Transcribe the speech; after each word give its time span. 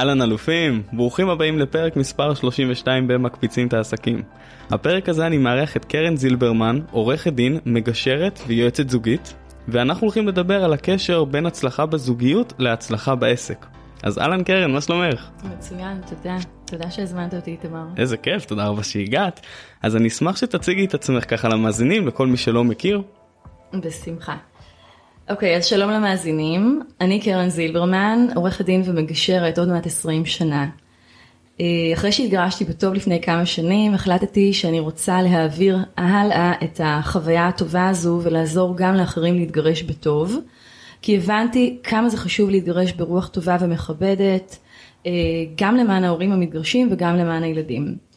אהלן 0.00 0.22
אלופים, 0.22 0.82
ברוכים 0.92 1.28
הבאים 1.28 1.58
לפרק 1.58 1.96
מספר 1.96 2.34
32 2.34 3.08
במקפיצים 3.08 3.66
את 3.66 3.72
העסקים. 3.72 4.22
הפרק 4.70 5.08
הזה 5.08 5.26
אני 5.26 5.38
מארח 5.38 5.76
את 5.76 5.84
קרן 5.84 6.16
זילברמן, 6.16 6.80
עורכת 6.90 7.32
דין, 7.32 7.58
מגשרת 7.66 8.40
ויועצת 8.46 8.90
זוגית, 8.90 9.34
ואנחנו 9.68 10.04
הולכים 10.04 10.28
לדבר 10.28 10.64
על 10.64 10.72
הקשר 10.72 11.24
בין 11.24 11.46
הצלחה 11.46 11.86
בזוגיות 11.86 12.52
להצלחה 12.58 13.14
בעסק. 13.14 13.66
אז 14.02 14.18
אהלן 14.18 14.44
קרן, 14.44 14.72
מה 14.72 14.80
שלומך? 14.80 15.28
מצוין, 15.44 16.00
תודה. 16.08 16.36
תודה 16.64 16.90
שהזמנת 16.90 17.34
אותי, 17.34 17.56
תמר. 17.56 17.84
איזה 17.96 18.16
כיף, 18.16 18.44
תודה 18.44 18.66
רבה 18.66 18.82
שהגעת. 18.82 19.40
אז 19.82 19.96
אני 19.96 20.08
אשמח 20.08 20.36
שתציגי 20.36 20.84
את 20.84 20.94
עצמך 20.94 21.30
ככה 21.30 21.48
למאזינים, 21.48 22.06
לכל 22.06 22.26
מי 22.26 22.36
שלא 22.36 22.64
מכיר. 22.64 23.02
בשמחה. 23.74 24.36
אוקיי, 25.30 25.56
אז 25.56 25.66
שלום 25.66 25.90
למאזינים, 25.90 26.82
אני 27.00 27.20
קרן 27.20 27.48
זילברמן, 27.48 28.26
עורכת 28.34 28.64
דין 28.64 28.82
ומגשרת 28.84 29.58
עוד 29.58 29.68
מעט 29.68 29.86
20 29.86 30.26
שנה. 30.26 30.68
אה, 31.60 31.66
אחרי 31.94 32.12
שהתגרשתי 32.12 32.64
בטוב 32.64 32.94
לפני 32.94 33.20
כמה 33.20 33.46
שנים, 33.46 33.94
החלטתי 33.94 34.52
שאני 34.52 34.80
רוצה 34.80 35.22
להעביר 35.22 35.78
הלאה 35.96 36.52
את 36.64 36.80
החוויה 36.84 37.48
הטובה 37.48 37.88
הזו 37.88 38.20
ולעזור 38.22 38.76
גם 38.76 38.94
לאחרים 38.94 39.34
להתגרש 39.34 39.82
בטוב, 39.82 40.36
כי 41.02 41.16
הבנתי 41.16 41.78
כמה 41.82 42.08
זה 42.08 42.16
חשוב 42.16 42.50
להתגרש 42.50 42.92
ברוח 42.92 43.28
טובה 43.28 43.56
ומכבדת, 43.60 44.58
אה, 45.06 45.12
גם 45.56 45.76
למען 45.76 46.04
ההורים 46.04 46.32
המתגרשים 46.32 46.88
וגם 46.90 47.16
למען 47.16 47.42
הילדים. 47.42 48.09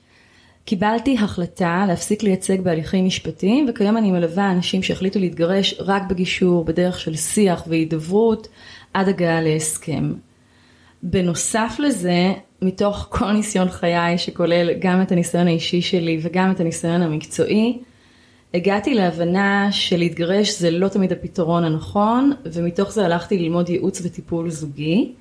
קיבלתי 0.65 1.17
החלטה 1.19 1.85
להפסיק 1.87 2.23
לייצג 2.23 2.61
בהליכים 2.61 3.05
משפטיים 3.05 3.65
וכיום 3.69 3.97
אני 3.97 4.11
מלווה 4.11 4.51
אנשים 4.51 4.83
שהחליטו 4.83 5.19
להתגרש 5.19 5.75
רק 5.79 6.03
בגישור, 6.09 6.65
בדרך 6.65 6.99
של 6.99 7.15
שיח 7.15 7.63
והידברות 7.67 8.47
עד 8.93 9.09
הגעה 9.09 9.41
להסכם. 9.41 10.13
בנוסף 11.03 11.75
לזה, 11.79 12.33
מתוך 12.61 13.07
כל 13.09 13.31
ניסיון 13.31 13.69
חיי 13.69 14.17
שכולל 14.17 14.73
גם 14.79 15.01
את 15.01 15.11
הניסיון 15.11 15.47
האישי 15.47 15.81
שלי 15.81 16.19
וגם 16.21 16.51
את 16.51 16.59
הניסיון 16.59 17.01
המקצועי, 17.01 17.79
הגעתי 18.53 18.93
להבנה 18.93 19.71
שלהתגרש 19.71 20.59
זה 20.59 20.71
לא 20.71 20.87
תמיד 20.87 21.11
הפתרון 21.11 21.63
הנכון 21.63 22.31
ומתוך 22.45 22.91
זה 22.91 23.05
הלכתי 23.05 23.37
ללמוד 23.37 23.69
ייעוץ 23.69 24.01
וטיפול 24.05 24.49
זוגי. 24.49 25.13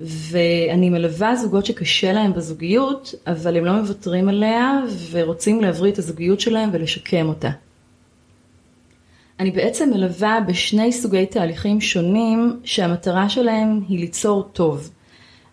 ואני 0.00 0.90
מלווה 0.90 1.36
זוגות 1.36 1.66
שקשה 1.66 2.12
להם 2.12 2.32
בזוגיות, 2.32 3.14
אבל 3.26 3.56
הם 3.56 3.64
לא 3.64 3.72
מוותרים 3.72 4.28
עליה 4.28 4.80
ורוצים 5.10 5.60
להבריא 5.60 5.92
את 5.92 5.98
הזוגיות 5.98 6.40
שלהם 6.40 6.70
ולשקם 6.72 7.28
אותה. 7.28 7.50
אני 9.40 9.50
בעצם 9.50 9.90
מלווה 9.94 10.38
בשני 10.48 10.92
סוגי 10.92 11.26
תהליכים 11.26 11.80
שונים 11.80 12.60
שהמטרה 12.64 13.28
שלהם 13.28 13.80
היא 13.88 13.98
ליצור 13.98 14.42
טוב. 14.52 14.90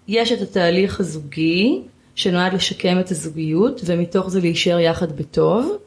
יש 0.08 0.32
את 0.32 0.42
התהליך 0.42 1.00
הזוגי 1.00 1.82
שנועד 2.16 2.54
לשקם 2.54 3.00
את 3.00 3.12
הזוגיות 3.12 3.82
ומתוך 3.86 4.30
זה 4.30 4.40
להישאר 4.40 4.80
יחד 4.80 5.18
בטוב 5.18 5.78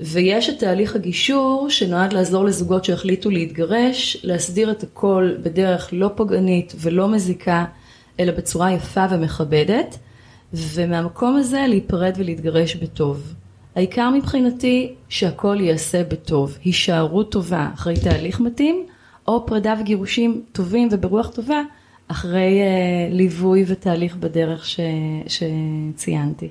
ויש 0.00 0.48
את 0.48 0.58
תהליך 0.58 0.96
הגישור 0.96 1.66
שנועד 1.70 2.12
לעזור 2.12 2.44
לזוגות 2.44 2.84
שהחליטו 2.84 3.30
להתגרש, 3.30 4.16
להסדיר 4.22 4.70
את 4.70 4.82
הכל 4.82 5.32
בדרך 5.42 5.88
לא 5.92 6.10
פוגענית 6.16 6.74
ולא 6.80 7.08
מזיקה 7.08 7.64
אלא 8.20 8.32
בצורה 8.32 8.72
יפה 8.72 9.04
ומכבדת, 9.10 9.98
ומהמקום 10.52 11.36
הזה 11.36 11.64
להיפרד 11.68 12.14
ולהתגרש 12.16 12.76
בטוב. 12.76 13.34
העיקר 13.76 14.10
מבחינתי 14.10 14.94
שהכל 15.08 15.56
ייעשה 15.60 16.04
בטוב, 16.04 16.58
הישארות 16.64 17.32
טובה 17.32 17.70
אחרי 17.74 17.94
תהליך 17.96 18.40
מתאים, 18.40 18.86
או 19.28 19.46
פרידה 19.46 19.74
וגירושים 19.80 20.42
טובים 20.52 20.88
וברוח 20.90 21.28
טובה 21.28 21.62
אחרי 22.08 22.60
uh, 22.60 23.14
ליווי 23.14 23.64
ותהליך 23.66 24.16
בדרך 24.16 24.66
ש, 24.66 24.80
שציינתי. 25.26 26.48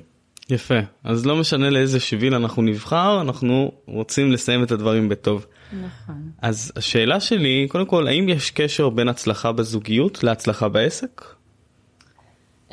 יפה, 0.50 0.78
אז 1.04 1.26
לא 1.26 1.36
משנה 1.36 1.70
לאיזה 1.70 2.00
שביל 2.00 2.34
אנחנו 2.34 2.62
נבחר, 2.62 3.20
אנחנו 3.20 3.72
רוצים 3.86 4.32
לסיים 4.32 4.62
את 4.62 4.72
הדברים 4.72 5.08
בטוב. 5.08 5.46
נכון. 5.72 6.30
אז 6.42 6.72
השאלה 6.76 7.20
שלי, 7.20 7.66
קודם 7.70 7.86
כל, 7.86 8.06
האם 8.06 8.28
יש 8.28 8.50
קשר 8.50 8.88
בין 8.88 9.08
הצלחה 9.08 9.52
בזוגיות 9.52 10.24
להצלחה 10.24 10.68
בעסק? 10.68 11.24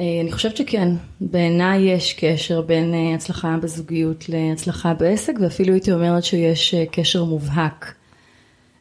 אה, 0.02 0.22
אני 0.22 0.32
חושבת 0.32 0.58
שכן, 0.58 0.88
בעיניי 1.22 1.82
יש 1.82 2.14
קשר 2.14 2.62
בין 2.62 2.94
אה, 2.94 3.16
הצלחה 3.16 3.58
בזוגיות 3.62 4.30
להצלחה 4.30 4.94
בעסק 4.94 5.34
ואפילו 5.40 5.74
הייתי 5.74 5.92
אומרת 5.92 6.24
שיש 6.24 6.74
אה, 6.74 6.86
קשר 6.92 7.24
מובהק. 7.24 7.94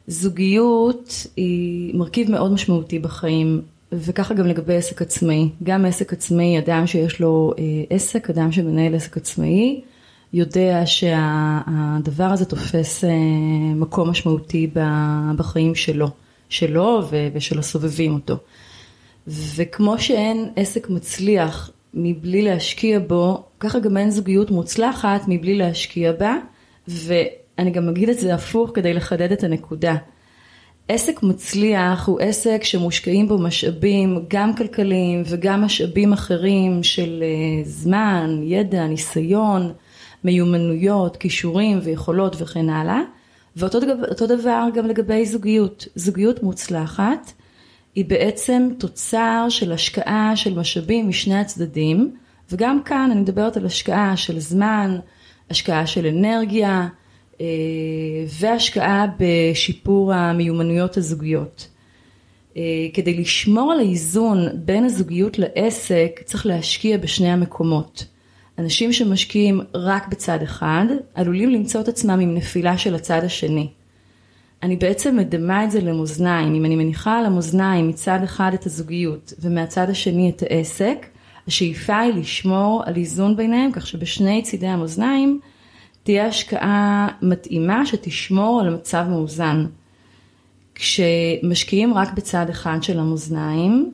זוגיות 0.07 1.27
היא 1.35 1.95
מרכיב 1.95 2.31
מאוד 2.31 2.51
משמעותי 2.51 2.99
בחיים 2.99 3.61
וככה 3.91 4.33
גם 4.33 4.47
לגבי 4.47 4.75
עסק 4.75 5.01
עצמאי. 5.01 5.49
גם 5.63 5.85
עסק 5.85 6.13
עצמאי, 6.13 6.59
אדם 6.59 6.87
שיש 6.87 7.19
לו 7.19 7.53
עסק, 7.89 8.29
אדם 8.29 8.51
שמנהל 8.51 8.95
עסק 8.95 9.17
עצמאי, 9.17 9.81
יודע 10.33 10.81
שהדבר 10.85 12.23
הזה 12.23 12.45
תופס 12.45 13.03
מקום 13.75 14.09
משמעותי 14.09 14.69
בחיים 15.35 15.75
שלו, 15.75 16.09
שלו 16.49 17.01
ושל 17.33 17.59
הסובבים 17.59 18.13
אותו. 18.13 18.37
וכמו 19.27 19.99
שאין 19.99 20.49
עסק 20.55 20.89
מצליח 20.89 21.71
מבלי 21.93 22.41
להשקיע 22.41 22.99
בו, 22.99 23.43
ככה 23.59 23.79
גם 23.79 23.97
אין 23.97 24.11
זוגיות 24.11 24.51
מוצלחת 24.51 25.21
מבלי 25.27 25.57
להשקיע 25.57 26.11
בה, 26.11 26.35
ואני 26.87 27.71
גם 27.71 27.89
אגיד 27.89 28.09
את 28.09 28.19
זה 28.19 28.33
הפוך 28.35 28.71
כדי 28.73 28.93
לחדד 28.93 29.31
את 29.31 29.43
הנקודה. 29.43 29.95
עסק 30.87 31.23
מצליח 31.23 32.07
הוא 32.07 32.19
עסק 32.19 32.63
שמושקעים 32.63 33.27
בו 33.27 33.37
משאבים 33.37 34.25
גם 34.27 34.55
כלכליים 34.55 35.23
וגם 35.25 35.61
משאבים 35.61 36.13
אחרים 36.13 36.83
של 36.83 37.23
אה, 37.23 37.63
זמן, 37.63 38.41
ידע, 38.43 38.87
ניסיון, 38.87 39.73
מיומנויות, 40.23 41.17
כישורים 41.17 41.79
ויכולות 41.83 42.35
וכן 42.39 42.69
הלאה. 42.69 43.01
ואותו 43.55 44.27
דבר 44.27 44.67
גם 44.73 44.87
לגבי 44.87 45.25
זוגיות. 45.25 45.87
זוגיות 45.95 46.43
מוצלחת 46.43 47.31
היא 47.95 48.05
בעצם 48.05 48.69
תוצר 48.77 49.45
של 49.49 49.71
השקעה 49.71 50.35
של 50.35 50.59
משאבים 50.59 51.09
משני 51.09 51.39
הצדדים, 51.39 52.15
וגם 52.51 52.83
כאן 52.85 53.09
אני 53.11 53.21
מדברת 53.21 53.57
על 53.57 53.65
השקעה 53.65 54.17
של 54.17 54.39
זמן, 54.39 54.99
השקעה 55.49 55.87
של 55.87 56.05
אנרגיה, 56.05 56.87
אה, 57.41 57.45
והשקעה 58.39 59.05
בשיפור 59.19 60.13
המיומנויות 60.13 60.97
הזוגיות. 60.97 61.67
אה, 62.57 62.87
כדי 62.93 63.13
לשמור 63.13 63.71
על 63.71 63.79
האיזון 63.79 64.47
בין 64.53 64.83
הזוגיות 64.83 65.39
לעסק 65.39 66.21
צריך 66.25 66.45
להשקיע 66.45 66.97
בשני 66.97 67.31
המקומות. 67.31 68.05
אנשים 68.59 68.93
שמשקיעים 68.93 69.61
רק 69.73 70.07
בצד 70.07 70.41
אחד 70.43 70.85
עלולים 71.13 71.49
למצוא 71.49 71.81
את 71.81 71.87
עצמם 71.87 72.19
עם 72.19 72.35
נפילה 72.35 72.77
של 72.77 72.95
הצד 72.95 73.23
השני. 73.23 73.69
אני 74.63 74.75
בעצם 74.75 75.17
מדמה 75.17 75.63
את 75.63 75.71
זה 75.71 75.81
למאזניים, 75.81 76.55
אם 76.55 76.65
אני 76.65 76.75
מניחה 76.75 77.19
על 77.19 77.25
המאזניים 77.25 77.87
מצד 77.87 78.19
אחד 78.23 78.51
את 78.53 78.65
הזוגיות 78.65 79.33
ומהצד 79.39 79.89
השני 79.89 80.29
את 80.29 80.43
העסק, 80.43 81.05
השאיפה 81.47 81.99
היא 81.99 82.13
לשמור 82.13 82.83
על 82.85 82.95
איזון 82.95 83.35
ביניהם 83.35 83.71
כך 83.71 83.87
שבשני 83.87 84.41
צידי 84.41 84.67
המאזניים 84.67 85.39
תהיה 86.03 86.27
השקעה 86.27 87.07
מתאימה 87.21 87.85
שתשמור 87.85 88.61
על 88.61 88.75
מצב 88.75 89.05
מאוזן. 89.09 89.65
כשמשקיעים 90.75 91.93
רק 91.93 92.13
בצד 92.13 92.49
אחד 92.49 92.77
של 92.81 92.99
המאזניים, 92.99 93.91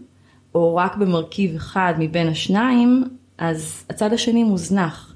או 0.56 0.76
רק 0.76 0.96
במרכיב 0.96 1.56
אחד 1.56 1.94
מבין 2.00 2.28
השניים, 2.28 3.04
אז 3.38 3.86
הצד 3.90 4.14
השני 4.14 4.44
מוזנח. 4.44 5.14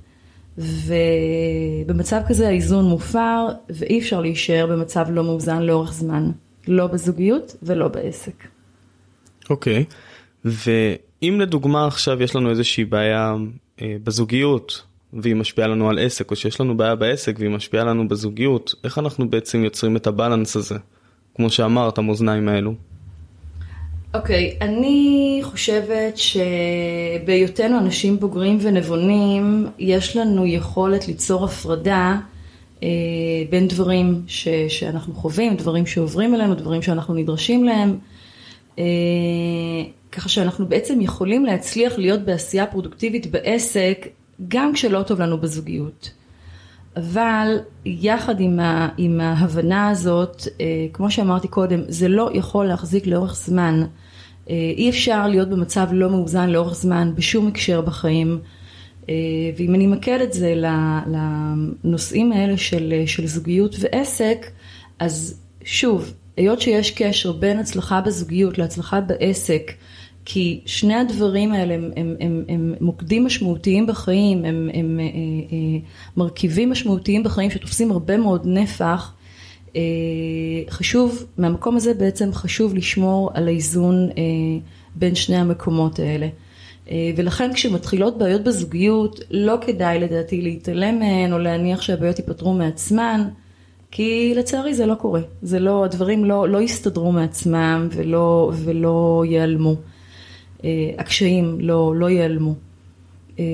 ובמצב 0.58 2.22
כזה 2.28 2.48
האיזון 2.48 2.86
מופר 2.86 3.48
ואי 3.70 4.00
אפשר 4.00 4.22
להישאר 4.22 4.68
במצב 4.70 5.06
לא 5.10 5.24
מאוזן 5.24 5.62
לאורך 5.62 5.94
זמן, 5.94 6.32
לא 6.68 6.88
בזוגיות 6.88 7.56
ולא 7.64 7.88
בעסק. 7.88 8.44
אוקיי, 9.50 9.86
okay. 9.90 9.94
ואם 10.46 11.40
לדוגמה 11.42 11.88
עכשיו 11.88 12.24
יש 12.24 12.36
לנו 12.36 12.50
איזושהי 12.50 12.86
בעיה 12.86 13.36
אה, 13.82 13.96
בזוגיות 14.04 14.84
והיא 15.14 15.36
משפיעה 15.36 15.68
לנו 15.68 15.90
על 15.90 16.00
עסק, 16.00 16.32
או 16.32 16.36
שיש 16.36 16.62
לנו 16.62 16.78
בעיה 16.78 16.96
בעסק 16.96 17.36
והיא 17.40 17.50
משפיעה 17.50 17.84
לנו 17.84 18.08
בזוגיות, 18.08 18.76
איך 18.84 18.98
אנחנו 18.98 19.30
בעצם 19.30 19.64
יוצרים 19.64 19.96
את 19.96 20.08
הבלנס 20.08 20.56
הזה? 20.56 20.76
כמו 21.36 21.50
שאמרת, 21.50 21.98
המאזניים 21.98 22.50
האלו. 22.50 22.74
אוקיי, 24.14 24.56
okay, 24.60 24.64
אני 24.64 25.40
חושבת 25.44 26.18
שבהיותנו 26.18 27.80
אנשים 27.80 28.20
בוגרים 28.20 28.58
ונבונים, 28.62 29.68
יש 29.80 30.18
לנו 30.18 30.46
יכולת 30.46 31.08
ליצור 31.08 31.46
הפרדה 31.46 32.20
אה, 32.84 32.88
בין 33.50 33.68
דברים 33.68 34.22
ש, 34.28 34.48
שאנחנו 34.68 35.14
חווים, 35.14 35.56
דברים 35.56 35.86
שעוברים 35.86 36.36
אלינו, 36.36 36.56
דברים 36.56 36.82
שאנחנו 36.82 37.14
נדרשים 37.14 37.64
להם, 37.64 37.98
אה, 38.80 38.84
ככה 40.12 40.30
שאנחנו 40.30 40.66
בעצם 40.66 41.02
יכולים 41.02 41.46
להצליח 41.46 41.98
להיות 41.98 42.22
בעשייה 42.22 42.66
פרודוקטיבית 42.66 43.32
בעסק, 43.32 44.08
גם 44.48 44.74
כשלא 44.74 45.04
טוב 45.04 45.22
לנו 45.22 45.38
בזוגיות. 45.38 46.12
אבל 46.98 47.58
יחד 47.86 48.40
עם, 48.40 48.60
ה, 48.60 48.90
עם 48.98 49.22
ההבנה 49.22 49.90
הזאת, 49.90 50.48
אה, 50.62 50.66
כמו 50.94 51.12
שאמרתי 51.12 51.48
קודם, 51.48 51.80
זה 51.88 52.08
לא 52.08 52.30
יכול 52.34 52.66
להחזיק 52.66 53.08
לאורך 53.08 53.36
זמן. 53.36 53.84
אי 54.78 54.90
אפשר 54.90 55.28
להיות 55.28 55.50
במצב 55.50 55.88
לא 55.92 56.10
מאוזן 56.10 56.50
לאורך 56.50 56.76
זמן 56.76 57.12
בשום 57.16 57.48
הקשר 57.48 57.82
בחיים. 57.82 58.40
ואם 59.58 59.76
אני 59.76 59.86
אמקד 59.86 60.20
את 60.22 60.34
זה 60.34 60.62
לנושאים 61.08 62.32
האלה 62.32 62.58
של, 62.58 62.94
של 63.06 63.28
זוגיות 63.28 63.76
ועסק, 63.80 64.52
אז 65.00 65.42
שוב, 65.64 66.14
היות 66.38 66.62
שיש 66.62 66.92
קשר 66.92 67.32
בין 67.32 67.60
הצלחה 67.60 68.02
בזוגיות 68.02 68.58
להצלחה 68.58 69.02
בעסק, 69.02 69.72
כי 70.26 70.62
שני 70.66 70.96
הדברים 70.96 71.54
האלה 71.54 71.74
הם, 71.74 71.92
הם, 71.96 72.16
הם, 72.20 72.44
הם 72.50 72.74
מוקדים 72.82 73.26
משמעותיים 73.26 73.88
בחיים, 73.88 74.46
הם, 74.46 74.70
הם, 74.74 75.00
אה, 75.00 75.06
אה, 75.06 75.80
מרכיבים 76.18 76.70
משמעותיים 76.70 77.24
בחיים 77.24 77.52
שתופסים 77.52 77.92
הרבה 77.92 78.18
מאוד 78.18 78.42
נפח, 78.46 79.14
אה, 79.76 79.82
חשוב, 80.70 81.26
מהמקום 81.38 81.76
הזה 81.76 81.94
בעצם 81.94 82.34
חשוב 82.34 82.76
לשמור 82.76 83.32
על 83.34 83.48
האיזון 83.48 84.10
אה, 84.18 84.24
בין 84.96 85.16
שני 85.16 85.36
המקומות 85.36 86.00
האלה. 86.00 86.28
אה, 86.92 87.12
ולכן 87.16 87.54
כשמתחילות 87.54 88.18
בעיות 88.18 88.44
בזוגיות, 88.44 89.20
לא 89.32 89.58
כדאי 89.62 90.00
לדעתי 90.00 90.42
להתעלם 90.42 91.00
מהן 91.00 91.34
או 91.34 91.40
להניח 91.40 91.82
שהבעיות 91.82 92.20
ייפתרו 92.20 92.54
מעצמן. 92.54 93.28
כי 93.92 94.34
לצערי 94.36 94.74
זה 94.74 94.86
לא 94.86 94.96
קורה, 94.96 95.22
זה 95.42 95.60
לא, 95.60 95.86
הדברים 95.86 96.26
לא, 96.26 96.50
לא 96.50 96.62
יסתדרו 96.62 97.12
מעצמם 97.12 97.88
ולא, 97.92 98.52
ולא 98.56 99.24
ייעלמו, 99.28 99.76
הקשיים 100.98 101.58
לא, 101.60 101.96
לא 101.96 102.10
ייעלמו. 102.10 102.56
אה, 103.40 103.46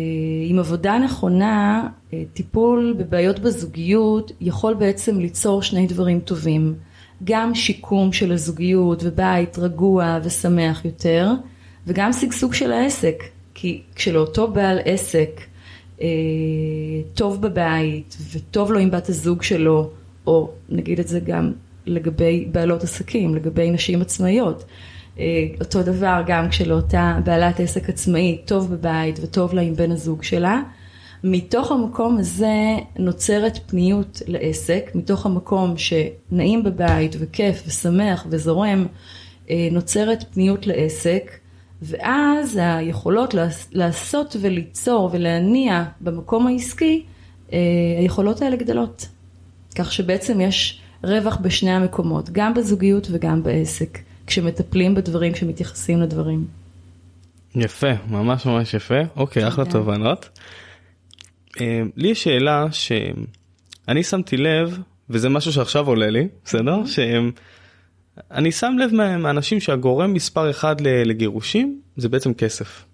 עם 0.48 0.59
עבודה 0.59 1.00
נכונה, 1.00 1.88
אה, 2.13 2.24
טיפול 2.33 2.95
בבעיות 2.98 3.39
בזוגיות 3.39 4.31
יכול 4.42 4.74
בעצם 4.74 5.19
ליצור 5.19 5.62
שני 5.62 5.88
דברים 5.88 6.19
טובים, 6.19 6.75
גם 7.24 7.56
שיקום 7.56 8.13
של 8.13 8.31
הזוגיות 8.31 9.04
ובית 9.04 9.57
רגוע 9.59 10.19
ושמח 10.24 10.86
יותר, 10.86 11.31
וגם 11.88 12.13
שגשוג 12.13 12.54
של 12.54 12.71
העסק, 12.71 13.24
כי 13.54 13.81
כשלאותו 13.95 14.48
בעל 14.48 14.80
עסק 14.86 15.42
טוב 17.13 17.42
בבית 17.42 18.18
וטוב 18.31 18.71
לו 18.71 18.80
עם 18.80 18.92
בת 18.92 19.09
הזוג 19.09 19.44
שלו 19.44 19.89
או 20.27 20.50
נגיד 20.69 21.00
את 21.00 21.07
זה 21.07 21.19
גם 21.19 21.51
לגבי 21.86 22.48
בעלות 22.51 22.83
עסקים, 22.83 23.36
לגבי 23.36 23.71
נשים 23.71 24.01
עצמאיות. 24.01 24.65
אה, 25.19 25.48
אותו 25.60 25.84
דבר 25.84 26.22
גם 26.28 26.50
כשלאותה 26.50 27.19
בעלת 27.24 27.60
עסק 27.60 27.90
עצמאי 27.90 28.42
טוב 28.46 28.74
בבית 28.74 29.19
וטוב 29.22 29.54
לה 29.54 29.62
עם 29.62 29.75
בן 29.75 29.92
הזוג 29.92 30.24
שלה. 30.24 30.62
מתוך 31.24 31.72
המקום 31.72 32.18
הזה 32.18 32.78
נוצרת 33.00 33.60
פניות 33.68 34.22
לעסק, 34.28 34.92
מתוך 34.96 35.25
המקום 35.25 35.74
שנעים 35.78 36.64
בבית 36.64 37.16
וכיף 37.19 37.64
ושמח 37.68 38.25
וזורם, 38.30 38.86
אה, 39.50 39.68
נוצרת 39.72 40.24
פניות 40.34 40.68
לעסק, 40.68 41.31
ואז 41.81 42.60
היכולות 42.62 43.36
לעשות 43.72 44.36
וליצור 44.42 45.10
ולהניע 45.14 45.84
במקום 46.02 46.48
העסקי, 46.48 47.04
אה, 47.54 47.60
היכולות 48.00 48.42
האלה 48.42 48.56
גדלות. 48.56 49.08
כך 49.75 49.92
שבעצם 49.92 50.42
יש 50.42 50.81
רווח 51.04 51.38
בשני 51.38 51.72
המקומות, 51.72 52.30
גם 52.30 52.54
בזוגיות 52.54 53.08
וגם 53.12 53.44
בעסק, 53.44 54.00
כשמטפלים 54.28 54.96
בדברים, 54.96 55.34
כשמתייחסים 55.34 56.02
לדברים. 56.02 56.46
יפה, 57.56 57.92
ממש 58.10 58.46
ממש 58.46 58.74
יפה. 58.74 59.00
אוקיי, 59.16 59.48
אחלה 59.48 59.66
תובנות. 59.66 60.30
אה, 61.62 61.82
לי 61.96 62.08
יש 62.08 62.24
שאלה 62.24 62.66
שאני 62.72 64.04
שמתי 64.04 64.38
לב, 64.38 64.80
וזה 65.10 65.30
משהו 65.30 65.54
שעכשיו 65.54 65.88
עולה 65.88 66.10
לי, 66.10 66.28
בסדר? 66.46 66.86
שאני 66.86 68.52
שם 68.52 68.76
לב 68.80 68.94
מהאנשים 68.94 69.60
שהגורם 69.60 70.14
מספר 70.14 70.50
אחד 70.50 70.82
לגירושים 70.82 71.82
זה 71.98 72.10
בעצם 72.10 72.34
כסף. 72.34 72.86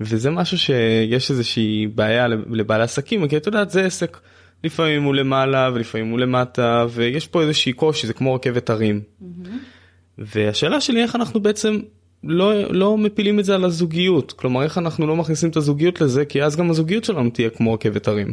וזה 0.00 0.30
משהו 0.30 0.58
שיש 0.58 1.30
איזושהי 1.30 1.86
בעיה 1.94 2.28
לבעלי 2.28 2.82
עסקים, 2.82 3.28
כי 3.28 3.36
את 3.36 3.46
יודעת 3.46 3.70
זה 3.70 3.84
עסק. 3.84 4.18
לפעמים 4.64 5.02
הוא 5.02 5.14
למעלה 5.14 5.70
ולפעמים 5.74 6.10
הוא 6.10 6.18
למטה 6.18 6.86
ויש 6.90 7.26
פה 7.26 7.42
איזושהי 7.42 7.72
קושי 7.72 8.06
זה 8.06 8.12
כמו 8.12 8.34
רכבת 8.34 8.70
הרים. 8.70 9.00
Mm-hmm. 9.22 9.73
והשאלה 10.18 10.80
שלי 10.80 11.02
איך 11.02 11.16
אנחנו 11.16 11.40
בעצם 11.40 11.78
לא 12.24 12.72
לא 12.72 12.98
מפילים 12.98 13.40
את 13.40 13.44
זה 13.44 13.54
על 13.54 13.64
הזוגיות 13.64 14.32
כלומר 14.32 14.62
איך 14.62 14.78
אנחנו 14.78 15.06
לא 15.06 15.16
מכניסים 15.16 15.50
את 15.50 15.56
הזוגיות 15.56 16.00
לזה 16.00 16.24
כי 16.24 16.42
אז 16.42 16.56
גם 16.56 16.70
הזוגיות 16.70 17.04
שלנו 17.04 17.30
תהיה 17.30 17.50
כמו 17.50 17.74
רכבת 17.74 18.08
הרים. 18.08 18.32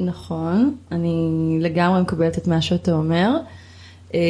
נכון 0.00 0.76
אני 0.92 1.58
לגמרי 1.60 2.00
מקבלת 2.00 2.38
את 2.38 2.46
מה 2.46 2.62
שאתה 2.62 2.92
אומר. 2.92 3.30
אמ, 4.14 4.20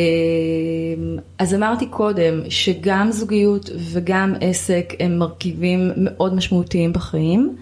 אז 1.38 1.54
אמרתי 1.54 1.86
קודם 1.86 2.40
שגם 2.48 3.12
זוגיות 3.12 3.70
וגם 3.92 4.34
עסק 4.40 4.94
הם 5.00 5.18
מרכיבים 5.18 5.90
מאוד 5.96 6.34
משמעותיים 6.34 6.92
בחיים. 6.92 7.56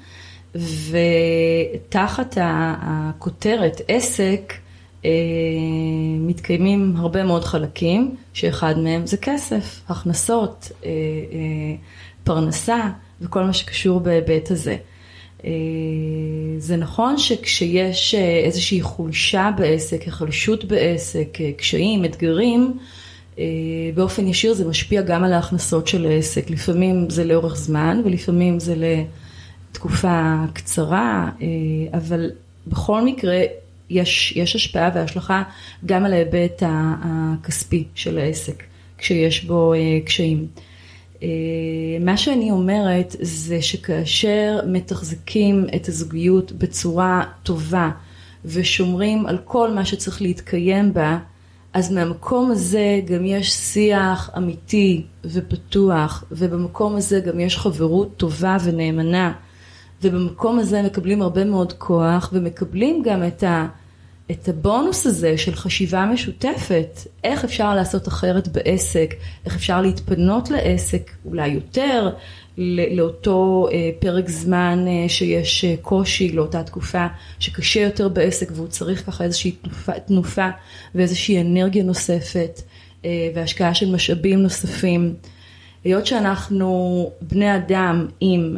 ותחת 0.54 2.38
הכותרת 2.40 3.80
עסק 3.88 4.52
מתקיימים 6.20 6.94
הרבה 6.96 7.24
מאוד 7.24 7.44
חלקים, 7.44 8.16
שאחד 8.32 8.78
מהם 8.78 9.06
זה 9.06 9.16
כסף, 9.16 9.80
הכנסות, 9.88 10.72
אה, 10.84 10.88
אה, 11.32 11.74
פרנסה 12.24 12.90
וכל 13.20 13.44
מה 13.44 13.52
שקשור 13.52 14.00
בהיבט 14.00 14.50
הזה. 14.50 14.76
זה 16.58 16.76
נכון 16.76 17.18
שכשיש 17.18 18.14
איזושהי 18.44 18.82
חולשה 18.82 19.50
בעסק, 19.56 20.08
החלשות 20.08 20.64
בעסק, 20.64 21.38
קשיים, 21.56 22.04
אתגרים, 22.04 22.78
באופן 23.94 24.26
ישיר 24.26 24.54
זה 24.54 24.68
משפיע 24.68 25.02
גם 25.02 25.24
על 25.24 25.32
ההכנסות 25.32 25.86
של 25.86 26.06
העסק. 26.06 26.50
לפעמים 26.50 27.10
זה 27.10 27.24
לאורך 27.24 27.56
זמן 27.56 28.02
ולפעמים 28.04 28.60
זה 28.60 28.76
ל... 28.76 28.84
תקופה 29.72 30.34
קצרה, 30.52 31.28
אה, 31.42 31.98
אבל 31.98 32.30
בכל 32.66 33.04
מקרה 33.04 33.42
יש, 33.90 34.32
יש 34.36 34.56
השפעה 34.56 34.90
והשלכה 34.94 35.42
גם 35.86 36.04
על 36.04 36.12
ההיבט 36.12 36.62
הכספי 36.66 37.84
של 37.94 38.18
העסק, 38.18 38.62
כשיש 38.98 39.44
בו 39.44 39.74
אה, 39.74 39.78
קשיים. 40.04 40.46
אה, 41.22 41.28
מה 42.00 42.16
שאני 42.16 42.50
אומרת 42.50 43.16
זה 43.20 43.62
שכאשר 43.62 44.60
מתחזקים 44.66 45.66
את 45.76 45.88
הזוגיות 45.88 46.52
בצורה 46.52 47.22
טובה 47.42 47.90
ושומרים 48.44 49.26
על 49.26 49.38
כל 49.44 49.70
מה 49.70 49.84
שצריך 49.84 50.22
להתקיים 50.22 50.92
בה, 50.92 51.18
אז 51.72 51.92
מהמקום 51.92 52.50
הזה 52.50 53.00
גם 53.04 53.24
יש 53.24 53.50
שיח 53.50 54.30
אמיתי 54.36 55.02
ופתוח, 55.24 56.24
ובמקום 56.32 56.96
הזה 56.96 57.20
גם 57.20 57.40
יש 57.40 57.58
חברות 57.58 58.16
טובה 58.16 58.56
ונאמנה. 58.64 59.32
ובמקום 60.02 60.58
הזה 60.58 60.82
מקבלים 60.82 61.22
הרבה 61.22 61.44
מאוד 61.44 61.72
כוח 61.72 62.30
ומקבלים 62.32 63.02
גם 63.04 63.26
את, 63.26 63.42
ה, 63.42 63.66
את 64.30 64.48
הבונוס 64.48 65.06
הזה 65.06 65.38
של 65.38 65.54
חשיבה 65.54 66.06
משותפת, 66.06 67.00
איך 67.24 67.44
אפשר 67.44 67.74
לעשות 67.74 68.08
אחרת 68.08 68.48
בעסק, 68.48 69.14
איך 69.44 69.56
אפשר 69.56 69.82
להתפנות 69.82 70.50
לעסק 70.50 71.10
אולי 71.24 71.48
יותר, 71.48 72.10
לאותו 72.96 73.68
אה, 73.72 73.90
פרק 73.98 74.28
זמן 74.28 74.84
אה, 74.88 75.08
שיש 75.08 75.64
אה, 75.64 75.74
קושי, 75.82 76.32
לאותה 76.32 76.62
תקופה 76.62 77.06
שקשה 77.38 77.80
יותר 77.80 78.08
בעסק 78.08 78.48
והוא 78.54 78.68
צריך 78.68 79.06
ככה 79.06 79.24
איזושהי 79.24 79.50
תנופה, 79.50 79.92
תנופה 79.92 80.48
ואיזושהי 80.94 81.40
אנרגיה 81.40 81.82
נוספת 81.82 82.62
והשקעה 83.34 83.74
של 83.74 83.94
משאבים 83.94 84.42
נוספים. 84.42 85.14
היות 85.84 86.06
שאנחנו 86.06 87.10
בני 87.20 87.56
אדם 87.56 88.06
עם 88.20 88.56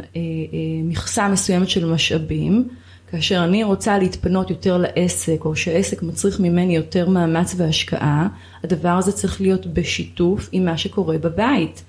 מכסה 0.85 1.29
מסוימת 1.29 1.69
של 1.69 1.87
משאבים, 1.87 2.69
כאשר 3.13 3.45
אני 3.45 3.65
רוצה 3.65 3.99
להתפנות 3.99 4.51
יותר 4.51 4.77
לעסק, 4.77 5.45
או 5.45 5.57
שהעסק 5.57 6.03
מצריך 6.03 6.41
ממני 6.41 6.77
יותר 6.77 7.09
מאמץ 7.09 7.55
והשקעה, 7.57 8.29
הדבר 8.65 8.89
הזה 8.89 9.13
צריך 9.13 9.41
להיות 9.41 9.67
בשיתוף 9.67 10.49
עם 10.53 10.65
מה 10.65 10.77
שקורה 10.79 11.19
בבית. 11.19 11.83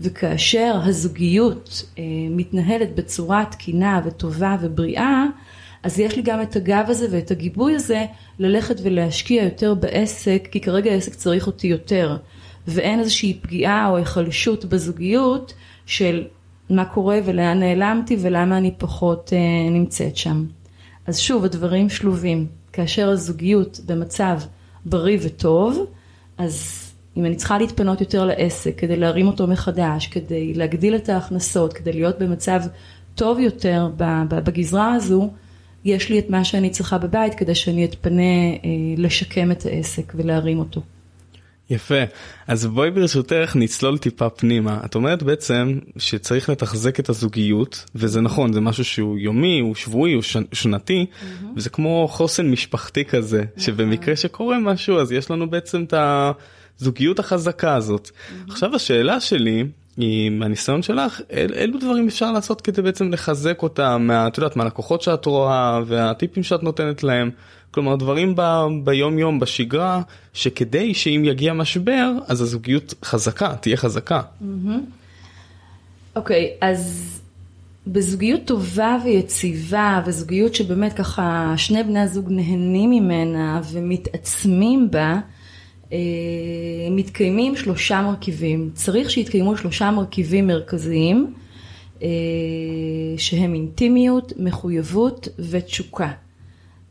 וכאשר 0.00 0.80
הזוגיות 0.84 1.84
אה, 1.98 2.04
מתנהלת 2.30 2.94
בצורה 2.94 3.44
תקינה 3.50 4.00
וטובה 4.04 4.56
ובריאה, 4.60 5.24
אז 5.82 6.00
יש 6.00 6.16
לי 6.16 6.22
גם 6.22 6.42
את 6.42 6.56
הגב 6.56 6.84
הזה 6.88 7.06
ואת 7.10 7.30
הגיבוי 7.30 7.74
הזה 7.74 8.04
ללכת 8.38 8.76
ולהשקיע 8.82 9.44
יותר 9.44 9.74
בעסק, 9.74 10.48
כי 10.52 10.60
כרגע 10.60 10.90
העסק 10.90 11.14
צריך 11.14 11.46
אותי 11.46 11.66
יותר. 11.66 12.16
ואין 12.68 13.00
איזושהי 13.00 13.38
פגיעה 13.42 13.88
או 13.88 13.96
היחלשות 13.96 14.64
בזוגיות 14.64 15.54
של 15.86 16.24
מה 16.70 16.84
קורה 16.84 17.18
ולאן 17.24 17.60
נעלמתי 17.60 18.16
ולמה 18.20 18.58
אני 18.58 18.74
פחות 18.78 19.32
אה, 19.32 19.70
נמצאת 19.70 20.16
שם. 20.16 20.44
אז 21.10 21.18
שוב, 21.18 21.44
הדברים 21.44 21.88
שלובים. 21.88 22.46
כאשר 22.72 23.08
הזוגיות 23.08 23.80
במצב 23.86 24.40
בריא 24.84 25.18
וטוב, 25.22 25.86
אז 26.38 26.86
אם 27.16 27.24
אני 27.24 27.36
צריכה 27.36 27.58
להתפנות 27.58 28.00
יותר 28.00 28.24
לעסק 28.24 28.78
כדי 28.78 28.96
להרים 28.96 29.26
אותו 29.26 29.46
מחדש, 29.46 30.06
כדי 30.06 30.54
להגדיל 30.54 30.96
את 30.96 31.08
ההכנסות, 31.08 31.72
כדי 31.72 31.92
להיות 31.92 32.18
במצב 32.18 32.62
טוב 33.14 33.38
יותר 33.38 33.90
בגזרה 34.28 34.94
הזו, 34.94 35.30
יש 35.84 36.10
לי 36.10 36.18
את 36.18 36.30
מה 36.30 36.44
שאני 36.44 36.70
צריכה 36.70 36.98
בבית 36.98 37.34
כדי 37.34 37.54
שאני 37.54 37.84
אתפנה 37.84 38.22
אה, 38.22 38.70
לשקם 38.96 39.50
את 39.50 39.66
העסק 39.66 40.12
ולהרים 40.16 40.58
אותו. 40.58 40.80
יפה. 41.70 42.04
אז 42.46 42.66
בואי 42.66 42.90
ברשותך 42.90 43.52
נצלול 43.54 43.98
טיפה 43.98 44.30
פנימה. 44.30 44.80
את 44.84 44.94
אומרת 44.94 45.22
בעצם 45.22 45.78
שצריך 45.96 46.48
לתחזק 46.48 47.00
את 47.00 47.08
הזוגיות, 47.08 47.84
וזה 47.94 48.20
נכון, 48.20 48.52
זה 48.52 48.60
משהו 48.60 48.84
שהוא 48.84 49.18
יומי, 49.18 49.60
הוא 49.60 49.74
שבועי, 49.74 50.12
הוא 50.12 50.22
שנתי, 50.52 51.06
mm-hmm. 51.10 51.44
וזה 51.56 51.70
כמו 51.70 52.08
חוסן 52.10 52.50
משפחתי 52.50 53.04
כזה, 53.04 53.42
mm-hmm. 53.42 53.60
שבמקרה 53.60 54.16
שקורה 54.16 54.58
משהו 54.58 54.98
אז 54.98 55.12
יש 55.12 55.30
לנו 55.30 55.50
בעצם 55.50 55.84
את 55.84 55.94
הזוגיות 56.78 57.18
החזקה 57.18 57.74
הזאת. 57.74 58.08
Mm-hmm. 58.08 58.52
עכשיו 58.52 58.74
השאלה 58.74 59.20
שלי, 59.20 59.64
היא 59.96 60.30
מהניסיון 60.30 60.82
שלך, 60.82 61.20
אל, 61.32 61.52
אילו 61.54 61.78
דברים 61.78 62.06
אפשר 62.06 62.32
לעשות 62.32 62.60
כדי 62.60 62.82
בעצם 62.82 63.12
לחזק 63.12 63.62
אותה, 63.62 63.98
מה, 63.98 64.26
את 64.26 64.38
יודעת, 64.38 64.56
מהלקוחות 64.56 65.02
שאת 65.02 65.26
רואה 65.26 65.80
והטיפים 65.86 66.42
שאת 66.42 66.62
נותנת 66.62 67.02
להם. 67.02 67.30
כלומר 67.70 67.96
דברים 67.96 68.34
ב, 68.36 68.42
ביום 68.84 69.18
יום 69.18 69.40
בשגרה 69.40 70.02
שכדי 70.32 70.94
שאם 70.94 71.22
יגיע 71.24 71.52
משבר 71.52 72.12
אז 72.26 72.40
הזוגיות 72.40 72.94
חזקה 73.04 73.54
תהיה 73.56 73.76
חזקה. 73.76 74.20
אוקיי 76.16 76.50
okay, 76.50 76.64
אז 76.66 77.06
בזוגיות 77.86 78.40
טובה 78.44 78.96
ויציבה 79.04 80.02
וזוגיות 80.06 80.54
שבאמת 80.54 80.92
ככה 80.92 81.54
שני 81.56 81.82
בני 81.82 82.00
הזוג 82.00 82.26
נהנים 82.30 82.90
ממנה 82.90 83.60
ומתעצמים 83.72 84.90
בה 84.90 85.20
אה, 85.92 85.98
מתקיימים 86.90 87.56
שלושה 87.56 88.02
מרכיבים. 88.02 88.70
צריך 88.74 89.10
שיתקיימו 89.10 89.56
שלושה 89.56 89.90
מרכיבים 89.90 90.46
מרכזיים 90.46 91.34
אה, 92.02 92.08
שהם 93.16 93.54
אינטימיות 93.54 94.32
מחויבות 94.36 95.28
ותשוקה 95.38 96.10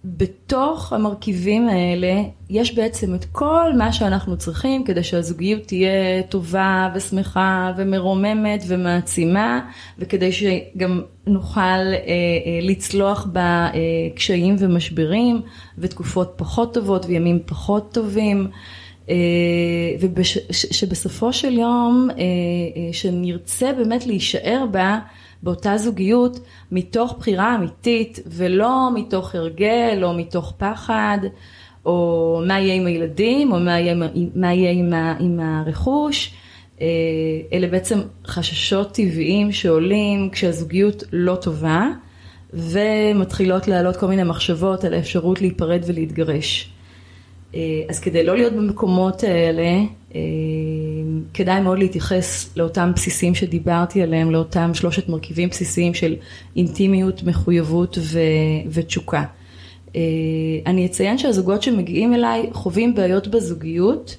בתוך 0.06 0.94
המרכיבים 0.94 1.70
האלה 1.70 2.22
יש 2.50 2.76
בעצם 2.76 3.16
את 3.16 3.26
כל 3.32 3.74
מה 3.78 3.94
שאנחנו 3.94 4.38
צריכים 4.38 4.84
כדי 4.84 5.04
שהזוגיות 5.04 5.64
תהיה 5.66 6.24
טובה 6.30 6.90
ושמחה 6.96 7.72
ומרוממת 7.78 8.64
ומעצימה 8.68 9.70
וכדי 9.98 10.32
שגם 10.32 11.02
נוכל 11.28 11.60
אה, 11.60 11.94
אה, 11.98 12.60
לצלוח 12.62 13.26
בה 13.26 13.70
אה, 13.74 14.50
ומשברים 14.60 15.42
ותקופות 15.78 16.34
פחות 16.38 16.74
טובות 16.74 17.06
וימים 17.06 17.40
פחות 17.46 17.94
טובים. 17.94 18.48
אה, 19.10 20.08
ושבסופו 20.60 21.34
של 21.34 21.54
יום 21.54 22.10
אה, 22.10 22.16
אה, 22.16 22.94
שנרצה 22.94 23.74
באמת 23.74 24.08
להישאר 24.08 24.66
בה 24.72 25.00
באותה 25.44 25.78
זוגיות 25.78 26.40
מתוך 26.72 27.16
בחירה 27.20 27.56
אמיתית 27.56 28.20
ולא 28.28 28.90
מתוך 28.96 29.36
הרגל 29.36 30.00
או 30.04 30.14
מתוך 30.14 30.54
פחד 30.58 31.18
או 31.86 32.42
מה 32.48 32.60
יהיה 32.60 32.76
עם 32.76 32.86
הילדים 32.86 33.52
או 33.52 33.60
מה 33.60 33.80
יהיה, 33.80 33.96
מה 34.36 34.54
יהיה 34.54 34.72
עם, 34.72 34.94
ה, 34.94 35.16
עם 35.20 35.40
הרכוש 35.40 36.34
אה, 36.82 36.88
אלה 37.54 37.68
בעצם 37.68 38.00
חששות 38.28 38.92
טבעיים 38.92 39.52
שעולים 39.52 40.30
כשהזוגיות 40.30 41.04
לא 41.12 41.36
טובה 41.36 41.88
ומתחילות 42.54 43.68
לעלות 43.68 43.98
כל 43.98 44.08
מיני 44.08 44.24
מחשבות 44.24 44.84
על 44.84 44.94
האפשרות 44.94 45.42
להיפרד 45.42 45.82
ולהתגרש. 45.86 46.74
אה, 47.56 47.60
אז 47.90 48.00
כדי 48.00 48.24
לא 48.24 48.36
להיות 48.36 48.54
במקומות 48.54 49.24
האלה, 49.24 49.78
אה, 50.16 50.20
כדאי 51.34 51.62
מאוד 51.62 51.80
להתייחס 51.80 52.50
לאותם 52.58 52.92
בסיסים 52.96 53.36
שדיברתי 53.36 54.02
עליהם, 54.02 54.32
לאותם 54.32 54.74
שלושת 54.74 55.10
מרכיבים 55.10 55.50
בסיסיים 55.50 55.94
של 55.94 56.16
אינטימיות, 56.56 57.24
מחויבות 57.24 57.98
ו- 58.02 58.20
ותשוקה. 58.72 59.24
אה, 59.96 60.02
אני 60.66 60.86
אציין 60.86 61.18
שהזוגות 61.18 61.64
שמגיעים 61.64 62.14
אליי 62.14 62.50
חווים 62.54 62.96
בעיות 62.96 63.28
בזוגיות, 63.28 64.18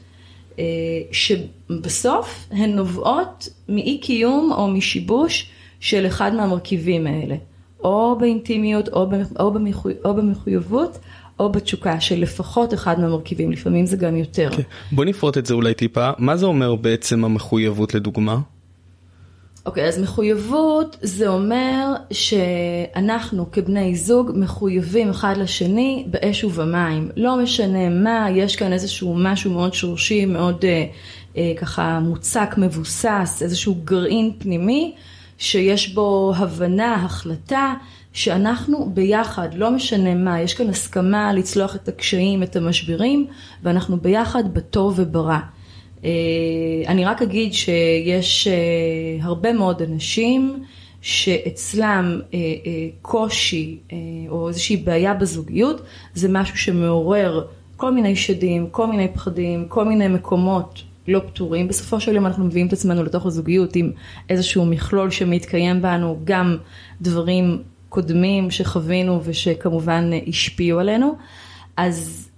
שבסוף 1.12 2.48
הן 2.50 2.70
נובעות 2.70 3.48
מאי 3.68 3.98
קיום 3.98 4.52
או 4.52 4.68
משיבוש 4.68 5.50
של 5.80 6.06
אחד 6.06 6.34
מהמרכיבים 6.34 7.06
האלה, 7.06 7.36
או 7.84 8.16
באינטימיות 8.20 8.88
או, 8.88 10.14
במחויבות. 10.14 10.98
או 11.40 11.52
בתשוקה 11.52 12.00
של 12.00 12.20
לפחות 12.20 12.74
אחד 12.74 13.00
מהמרכיבים, 13.00 13.52
לפעמים 13.52 13.86
זה 13.86 13.96
גם 13.96 14.16
יותר. 14.16 14.50
Okay. 14.52 14.56
כן. 14.56 14.62
בוא 14.92 15.04
נפרוט 15.04 15.38
את 15.38 15.46
זה 15.46 15.54
אולי 15.54 15.74
טיפה, 15.74 16.10
מה 16.18 16.36
זה 16.36 16.46
אומר 16.46 16.74
בעצם 16.74 17.24
המחויבות 17.24 17.94
לדוגמה? 17.94 18.38
אוקיי, 19.66 19.84
okay, 19.84 19.88
אז 19.88 19.98
מחויבות 19.98 20.96
זה 21.02 21.28
אומר 21.28 21.94
שאנחנו 22.10 23.50
כבני 23.52 23.96
זוג 23.96 24.30
מחויבים 24.34 25.10
אחד 25.10 25.36
לשני 25.36 26.04
באש 26.10 26.44
ובמים. 26.44 27.10
לא 27.16 27.36
משנה 27.36 27.88
מה, 27.88 28.26
יש 28.30 28.56
כאן 28.56 28.72
איזשהו 28.72 29.14
משהו 29.18 29.50
מאוד 29.50 29.74
שורשי, 29.74 30.26
מאוד 30.26 30.64
אה, 30.64 30.86
אה, 31.36 31.52
ככה 31.56 32.00
מוצק, 32.00 32.54
מבוסס, 32.58 33.38
איזשהו 33.42 33.74
גרעין 33.84 34.32
פנימי, 34.38 34.94
שיש 35.40 35.94
בו 35.94 36.32
הבנה, 36.36 36.94
החלטה. 36.94 37.74
שאנחנו 38.12 38.90
ביחד, 38.94 39.48
לא 39.54 39.70
משנה 39.70 40.14
מה, 40.14 40.40
יש 40.40 40.54
כאן 40.54 40.68
הסכמה 40.68 41.32
לצלוח 41.32 41.76
את 41.76 41.88
הקשיים, 41.88 42.42
את 42.42 42.56
המשברים, 42.56 43.26
ואנחנו 43.62 44.00
ביחד 44.00 44.54
בטוב 44.54 44.94
וברע. 44.96 45.38
אה, 46.04 46.10
אני 46.86 47.04
רק 47.04 47.22
אגיד 47.22 47.52
שיש 47.54 48.46
אה, 48.46 48.52
הרבה 49.22 49.52
מאוד 49.52 49.82
אנשים 49.82 50.64
שאצלם 51.00 52.20
אה, 52.34 52.38
קושי 53.02 53.78
או 54.28 54.48
איזושהי 54.48 54.76
בעיה 54.76 55.14
בזוגיות, 55.14 55.80
זה 56.14 56.28
משהו 56.30 56.58
שמעורר 56.58 57.46
כל 57.76 57.92
מיני 57.92 58.16
שדים, 58.16 58.66
כל 58.70 58.86
מיני 58.86 59.08
פחדים, 59.14 59.68
כל 59.68 59.84
מיני 59.84 60.08
מקומות 60.08 60.82
לא 61.08 61.20
פתורים. 61.26 61.68
בסופו 61.68 62.00
של 62.00 62.14
יום 62.14 62.26
אנחנו 62.26 62.44
מביאים 62.44 62.66
את 62.66 62.72
עצמנו 62.72 63.02
לתוך 63.02 63.26
הזוגיות 63.26 63.76
עם 63.76 63.92
איזשהו 64.28 64.66
מכלול 64.66 65.10
שמתקיים 65.10 65.82
בנו, 65.82 66.20
גם 66.24 66.56
דברים 67.00 67.62
קודמים 67.88 68.50
שחווינו 68.50 69.20
ושכמובן 69.24 70.10
השפיעו 70.28 70.80
עלינו, 70.80 71.14
אז 71.76 72.30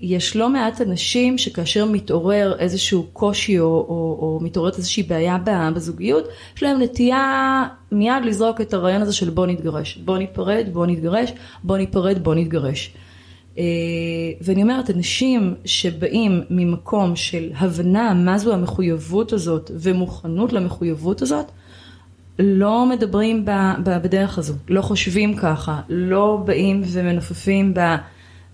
יש 0.00 0.36
לא 0.36 0.50
מעט 0.50 0.80
אנשים 0.80 1.38
שכאשר 1.38 1.84
מתעורר 1.84 2.56
איזשהו 2.58 3.06
קושי 3.12 3.58
או, 3.58 3.64
או, 3.64 4.18
או 4.20 4.38
מתעוררת 4.42 4.76
איזושהי 4.78 5.02
בעיה 5.02 5.38
בזוגיות, 5.74 6.28
יש 6.56 6.62
להם 6.62 6.82
נטייה 6.82 7.64
מיד 7.92 8.24
לזרוק 8.24 8.60
את 8.60 8.74
הרעיון 8.74 9.02
הזה 9.02 9.12
של 9.12 9.30
בוא 9.30 9.46
נתגרש, 9.46 9.96
בוא 9.96 10.18
ניפרד, 10.18 10.66
בוא 10.72 10.86
נתגרש, 10.86 11.32
בוא 11.64 11.76
ניפרד, 11.76 12.24
בוא 12.24 12.34
נתגרש. 12.34 12.94
אה, 13.58 13.64
ואני 14.40 14.62
אומרת, 14.62 14.90
אנשים 14.90 15.54
שבאים 15.64 16.42
ממקום 16.50 17.16
של 17.16 17.50
הבנה 17.56 18.14
מה 18.14 18.38
זו 18.38 18.54
המחויבות 18.54 19.32
הזאת 19.32 19.70
ומוכנות 19.74 20.52
למחויבות 20.52 21.22
הזאת, 21.22 21.46
לא 22.38 22.86
מדברים 22.86 23.44
בדרך 23.84 24.38
הזו, 24.38 24.54
לא 24.68 24.82
חושבים 24.82 25.36
ככה, 25.36 25.80
לא 25.88 26.42
באים 26.46 26.82
ומנופפים 26.86 27.74
ב, 27.74 27.80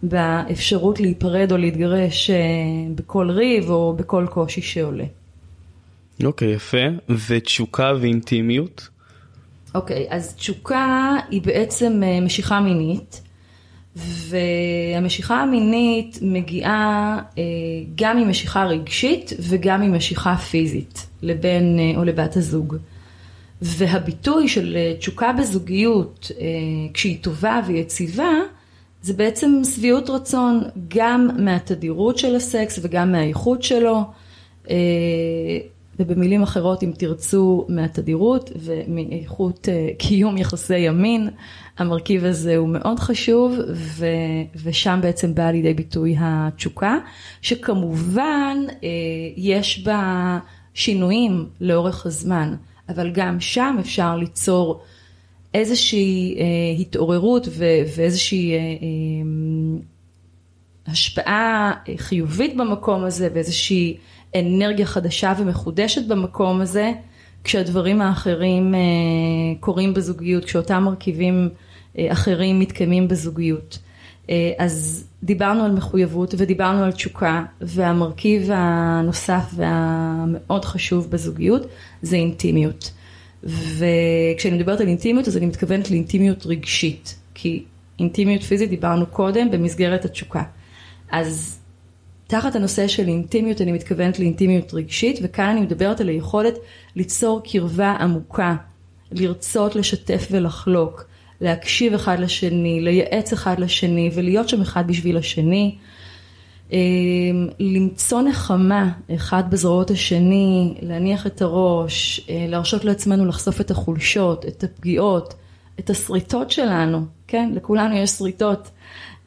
באפשרות 0.03 1.01
להיפרד 1.01 1.53
או 1.53 1.57
להתגרש 1.57 2.31
אה, 2.31 2.37
בכל 2.95 3.31
ריב 3.31 3.71
או 3.71 3.95
בכל 3.97 4.27
קושי 4.31 4.63
שעולה. 4.63 5.05
אוקיי, 6.25 6.53
okay, 6.53 6.57
יפה. 6.57 7.13
ותשוקה 7.29 7.93
ואינטימיות? 8.01 8.89
אוקיי, 9.75 10.07
okay, 10.09 10.15
אז 10.15 10.35
תשוקה 10.35 11.17
היא 11.31 11.43
בעצם 11.43 12.01
אה, 12.03 12.21
משיכה 12.21 12.61
מינית, 12.61 13.23
והמשיכה 13.97 15.41
המינית 15.41 16.19
מגיעה 16.23 17.19
אה, 17.39 17.43
גם 17.95 18.19
ממשיכה 18.19 18.65
רגשית 18.65 19.33
וגם 19.41 19.81
ממשיכה 19.83 20.37
פיזית 20.37 21.07
לבן 21.23 21.97
או 21.97 22.05
לבת 22.05 22.37
הזוג. 22.37 22.77
והביטוי 23.63 24.49
של 24.49 24.77
אה, 24.77 24.95
תשוקה 24.99 25.33
בזוגיות, 25.33 26.31
אה, 26.41 26.47
כשהיא 26.95 27.19
טובה 27.21 27.61
ויציבה, 27.67 28.33
זה 29.03 29.13
בעצם 29.15 29.61
שביעות 29.75 30.11
רצון 30.11 30.63
גם 30.89 31.29
מהתדירות 31.39 32.19
של 32.19 32.37
הסקס 32.37 32.79
וגם 32.83 33.13
מהאיכות 33.13 33.63
שלו, 33.63 34.05
אה, 34.71 34.77
ובמילים 36.01 36.43
אחרות 36.43 36.83
אם 36.83 36.93
תרצו 36.99 37.67
מהתדירות 37.69 38.51
ומאיכות 38.57 39.69
קיום 39.99 40.39
יחסי 40.39 40.79
ימין, 40.79 41.29
המרכיב 41.79 42.25
הזה 42.25 42.57
הוא 42.57 42.69
מאוד 42.69 42.99
חשוב 42.99 43.55
ו, 43.75 44.07
ושם 44.63 44.99
בעצם 45.03 45.35
באה 45.35 45.53
לידי 45.53 45.75
ביטוי 45.75 46.17
התשוקה, 46.19 46.99
שכמובן 47.43 48.57
יש 49.37 49.85
בה 49.85 50.39
שינויים 50.75 51.47
לאורך 51.61 52.07
הזמן. 52.07 52.55
אבל 52.91 53.11
גם 53.11 53.41
שם 53.41 53.77
אפשר 53.81 54.17
ליצור 54.17 54.81
איזושהי 55.55 56.37
אה, 56.39 56.81
התעוררות 56.81 57.49
ו- 57.51 57.83
ואיזושהי 57.97 58.53
אה, 58.53 58.59
אה, 58.59 58.63
השפעה 60.87 61.73
חיובית 61.97 62.57
במקום 62.57 63.05
הזה 63.05 63.29
ואיזושהי 63.35 63.97
אנרגיה 64.35 64.87
חדשה 64.87 65.33
ומחודשת 65.39 66.07
במקום 66.07 66.61
הזה, 66.61 66.93
כשהדברים 67.45 68.01
האחרים 68.03 68.75
אה, 68.75 68.81
קורים 69.61 69.95
בזוגיות, 69.95 70.45
כשאותם 70.45 70.83
מרכיבים 70.83 71.49
אה, 71.99 72.13
אחרים 72.13 72.61
מתקיימים 72.61 73.09
בזוגיות. 73.09 73.79
אה, 74.31 74.53
אז 74.59 75.05
דיברנו 75.23 75.65
על 75.65 75.73
מחויבות 75.73 76.35
ודיברנו 76.39 76.85
על 76.85 76.93
תשוקה, 76.93 77.45
והמרכיב 77.61 78.49
הנוסף 78.53 79.45
והמאוד 79.55 80.65
חשוב 80.65 81.11
בזוגיות 81.11 81.67
זה 82.03 82.17
אינטימיות. 82.17 82.93
וכשאני 83.45 84.57
מדברת 84.57 84.81
על 84.81 84.89
אינטימיות 84.89 85.29
אז 85.29 85.37
אני 85.37 85.47
מתכוונת 85.47 85.91
לאינטימיות 85.91 86.47
רגשית, 86.47 87.17
כי 87.35 87.65
אינטימיות 87.99 88.43
פיזית 88.43 88.71
דיברנו 88.71 89.07
קודם 89.07 89.51
במסגרת 89.51 90.05
התשוקה. 90.05 90.43
אז 91.11 91.60
תחת 92.31 92.57
הנושא 92.57 92.89
של 92.89 93.09
אינטימיות 93.09 93.61
אני 93.61 93.73
מתכוונת 93.73 94.19
לאינטימיות 94.19 94.75
רגשית, 94.75 95.19
וכאן 95.23 95.45
אני 95.45 95.61
מדברת 95.61 96.01
על 96.01 96.09
היכולת 96.09 96.55
ליצור 96.97 97.41
קרבה 97.45 97.91
עמוקה, 97.91 98.57
לרצות 99.13 99.77
לשתף 99.77 100.29
ולחלוק, 100.31 101.05
להקשיב 101.41 101.95
אחד 101.95 102.19
לשני, 102.19 102.81
לייעץ 102.81 103.33
אחד 103.33 103.59
לשני 103.59 104.11
ולהיות 104.15 104.49
שם 104.49 104.61
אחד 104.61 104.87
בשביל 104.87 105.17
השני. 105.17 105.77
אמ, 106.73 106.79
למצוא 107.61 108.23
נחמה 108.23 108.91
אחד 109.15 109.51
בזרועות 109.51 109.91
השני, 109.91 110.75
להניח 110.83 111.27
את 111.27 111.43
הראש, 111.43 112.21
אה, 112.29 112.47
להרשות 112.49 112.85
לעצמנו 112.85 113.27
לחשוף 113.27 113.61
את 113.61 113.71
החולשות, 113.71 114.47
את 114.47 114.65
הפגיעות, 114.65 115.35
את 115.79 115.91
השריטות 115.91 116.51
שלנו, 116.51 117.05
כן? 117.27 117.51
לכולנו 117.55 117.97
יש 117.97 118.11
שריטות. 118.11 118.71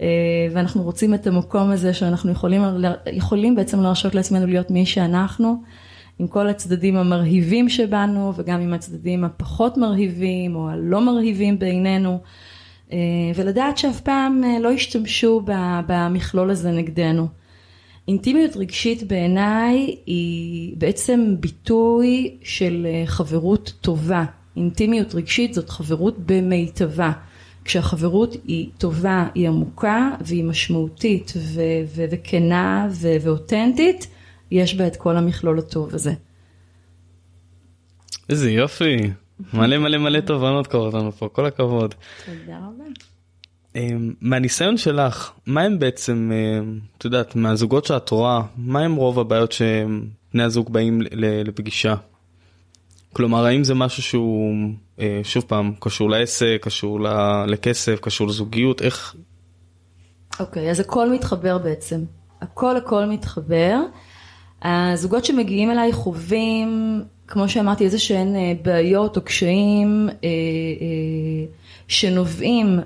אה, 0.04 0.08
ואנחנו 0.52 0.84
רוצים 0.84 1.14
את 1.14 1.28
המקום 1.28 1.70
הזה 1.70 1.94
שאנחנו 1.94 2.32
יכולים, 2.32 2.62
יכולים 3.14 3.56
בעצם 3.56 3.82
להרשות 3.82 4.16
לעצמנו 4.16 4.48
להיות 4.48 4.72
מי 4.72 4.86
שאנחנו, 4.86 5.62
עם 6.20 6.28
כל 6.28 6.48
הצדדים 6.48 6.96
המרהיבים 6.98 7.70
שבנו 7.70 8.34
וגם 8.36 8.62
עם 8.62 8.74
הצדדים 8.74 9.24
הפחות 9.24 9.78
מרהיבים 9.78 10.56
או 10.56 10.70
הלא 10.70 11.02
מרהיבים 11.02 11.60
בעינינו, 11.60 12.20
אה, 12.92 12.98
ולדעת 13.36 13.78
שאף 13.78 14.02
פעם 14.02 14.44
אה, 14.44 14.60
לא 14.60 14.70
ישתמשו 14.70 15.42
במכלול 15.88 16.50
הזה 16.50 16.72
נגדנו. 16.72 17.28
אינטימיות 18.08 18.56
רגשית 18.58 19.04
בעיניי 19.04 19.96
היא 20.06 20.76
בעצם 20.78 21.36
ביטוי 21.40 22.38
של 22.44 22.88
חברות 23.06 23.74
טובה. 23.82 24.26
אינטימיות 24.58 25.16
רגשית 25.16 25.54
זאת 25.54 25.70
חברות 25.70 26.16
במיטבה. 26.26 27.12
כשהחברות 27.66 28.36
היא 28.48 28.70
טובה, 28.78 29.28
היא 29.36 29.48
עמוקה 29.48 30.10
והיא 30.22 30.44
משמעותית 30.44 31.34
ו- 31.38 31.62
ו- 31.96 32.06
וכנה 32.12 32.88
ו- 32.92 33.16
ואותנטית, 33.22 34.08
יש 34.52 34.76
בה 34.76 34.88
את 34.88 34.96
כל 34.96 35.18
המכלול 35.18 35.60
הטוב 35.60 35.96
הזה. 35.96 36.14
איזה 38.30 38.52
יופי, 38.52 38.98
מלא 39.54 39.78
מלא 39.78 39.98
מלא 39.98 40.20
תובנות 40.20 40.68
קורות 40.68 40.94
לנו 40.94 41.12
פה, 41.12 41.30
כל 41.30 41.46
הכבוד. 41.46 41.96
תודה 42.26 42.58
רבה. 42.58 42.84
אמ, 43.76 44.14
מהניסיון 44.22 44.78
שלך, 44.78 45.32
מה 45.46 45.62
הם 45.62 45.80
בעצם, 45.80 46.32
אמ, 46.34 46.80
את 46.98 47.06
יודעת, 47.06 47.36
מהזוגות 47.36 47.86
שאת 47.86 48.10
רואה, 48.10 48.42
מה 48.58 48.80
הם 48.80 48.96
רוב 48.96 49.20
הבעיות 49.20 49.52
שבני 49.52 50.44
הזוג 50.44 50.74
באים 50.74 51.02
לפגישה? 51.46 51.96
כלומר, 53.14 53.46
האם 53.46 53.64
זה 53.64 53.74
משהו 53.74 54.04
שהוא, 54.04 54.54
אה, 55.00 55.22
שוב 55.24 55.44
פעם, 55.48 55.74
קשור 55.80 56.10
לעסק, 56.10 56.58
קשור 56.62 57.00
לכסף, 57.48 58.00
קשור 58.02 58.28
לזוגיות, 58.28 58.82
איך... 58.82 59.16
אוקיי, 60.40 60.68
okay, 60.68 60.72
אז 60.72 60.80
הכל 60.80 61.14
מתחבר 61.14 61.58
בעצם. 61.58 62.04
הכל 62.42 62.78
הכל 62.78 63.06
מתחבר. 63.06 63.80
הזוגות 64.62 65.26
שמגיעים 65.26 65.72
אליי 65.72 65.94
חווים, 65.94 67.02
כמו 67.28 67.50
שאמרתי, 67.50 67.86
איזה 67.86 68.00
שהן 68.00 68.36
אה, 68.36 68.54
בעיות 68.62 69.18
או 69.18 69.22
קשיים 69.22 70.10
אה, 70.10 70.30
אה, 70.30 71.46
שנובעים 71.88 72.80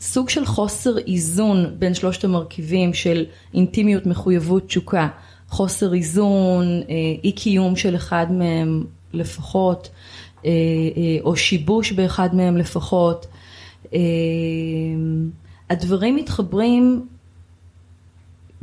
מסוג 0.00 0.28
של 0.28 0.46
חוסר 0.46 0.98
איזון 0.98 1.66
בין 1.78 1.94
שלושת 1.94 2.24
המרכיבים 2.24 2.94
של 2.94 3.24
אינטימיות, 3.54 4.06
מחויבות, 4.06 4.66
תשוקה. 4.66 5.08
חוסר 5.48 5.94
איזון, 5.94 6.64
אה, 6.88 6.94
אי 7.24 7.32
קיום 7.32 7.76
של 7.76 7.96
אחד 7.96 8.32
מהם 8.32 8.84
לפחות, 9.12 9.90
אה, 10.44 10.50
אה, 10.96 11.18
או 11.20 11.36
שיבוש 11.36 11.92
באחד 11.92 12.34
מהם 12.34 12.56
לפחות. 12.56 13.26
הדברים 15.70 16.16
מתחברים 16.16 17.06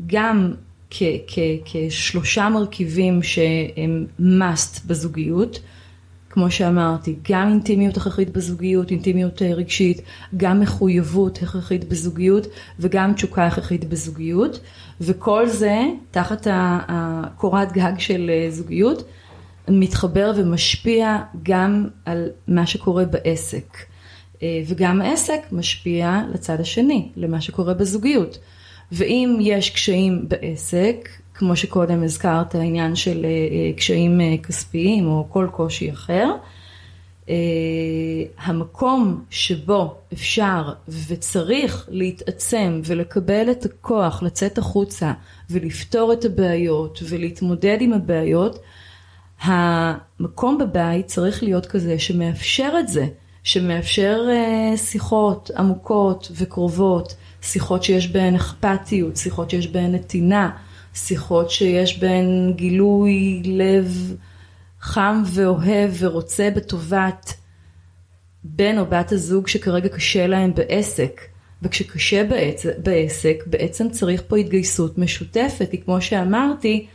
גם 0.05 0.53
כ- 0.89 1.03
כ- 1.27 1.39
כשלושה 1.65 2.49
מרכיבים 2.49 3.23
שהם 3.23 4.05
must 4.19 4.79
בזוגיות, 4.87 5.59
כמו 6.35 6.51
שאמרתי, 6.51 7.15
גם 7.31 7.49
אינטימיות 7.49 7.97
הכרחית 7.97 8.29
בזוגיות, 8.29 8.91
אינטימיות 8.91 9.41
רגשית, 9.41 10.01
גם 10.37 10.59
מחויבות 10.59 11.39
הכרחית 11.43 11.89
בזוגיות 11.89 12.47
וגם 12.79 13.13
תשוקה 13.13 13.45
הכרחית 13.45 13.85
בזוגיות. 13.89 14.59
וכל 15.01 15.47
זה 15.47 15.81
תחת 16.11 16.47
הקורת 16.49 17.71
גג 17.71 17.93
של 17.97 18.31
אה, 18.33 18.51
זוגיות 18.51 19.03
מתחבר 19.67 20.31
ומשפיע 20.35 21.17
גם 21.43 21.87
על 22.05 22.29
מה 22.47 22.65
שקורה 22.65 23.05
בעסק. 23.05 23.77
אה, 24.43 24.61
וגם 24.67 25.01
העסק 25.01 25.39
משפיע 25.51 26.21
לצד 26.33 26.59
השני, 26.59 27.09
למה 27.15 27.41
שקורה 27.41 27.73
בזוגיות. 27.73 28.37
ואם 28.91 29.37
יש 29.41 29.69
קשיים 29.69 30.25
בעסק, 30.27 31.09
כמו 31.37 31.55
שקודם 31.55 32.03
הזכרת, 32.03 32.55
העניין 32.55 32.95
של 32.95 33.25
אה, 33.25 33.73
קשיים 33.77 34.21
כספיים 34.43 35.07
או 35.07 35.27
כל 35.29 35.47
קושי 35.51 35.91
אחר, 35.91 36.31
המקום 38.37 39.23
שבו 39.29 39.95
אפשר 40.13 40.73
וצריך 41.07 41.87
להתעצם 41.91 42.81
ולקבל 42.85 43.51
את 43.51 43.65
הכוח 43.65 44.23
לצאת 44.23 44.57
החוצה 44.57 45.13
ולפתור 45.49 46.13
את 46.13 46.25
הבעיות 46.25 46.99
ולהתמודד 47.09 47.77
עם 47.79 47.93
הבעיות, 47.93 48.59
המקום 49.41 50.57
בבית 50.57 51.07
צריך 51.07 51.43
להיות 51.43 51.65
כזה 51.65 51.99
שמאפשר 51.99 52.73
את 52.79 52.87
זה, 52.87 53.07
שמאפשר 53.43 54.21
שיחות 54.75 55.51
עמוקות 55.57 56.31
וקרובות, 56.35 57.15
שיחות 57.41 57.83
שיש 57.83 58.11
בהן 58.11 58.35
אכפתיות, 58.35 59.17
שיחות 59.17 59.49
שיש 59.49 59.67
בהן 59.67 59.95
נתינה, 59.95 60.49
שיחות 60.95 61.51
שיש 61.51 61.99
בהן 61.99 62.53
גילוי 62.55 63.41
לב 63.45 64.15
חם 64.81 65.23
ואוהב 65.25 65.91
ורוצה 65.99 66.49
בטובת 66.55 67.33
בן 68.43 68.77
או 68.77 68.85
בת 68.85 69.11
הזוג 69.11 69.47
שכרגע 69.47 69.89
קשה 69.89 70.27
להם 70.27 70.53
בעסק. 70.53 71.21
וכשקשה 71.61 72.23
בעצ... 72.23 72.65
בעסק, 72.83 73.43
בעצם 73.45 73.89
צריך 73.89 74.23
פה 74.27 74.37
התגייסות 74.37 74.97
משותפת, 74.97 75.67
כי 75.71 75.81
כמו 75.81 76.01
שאמרתי, 76.01 76.87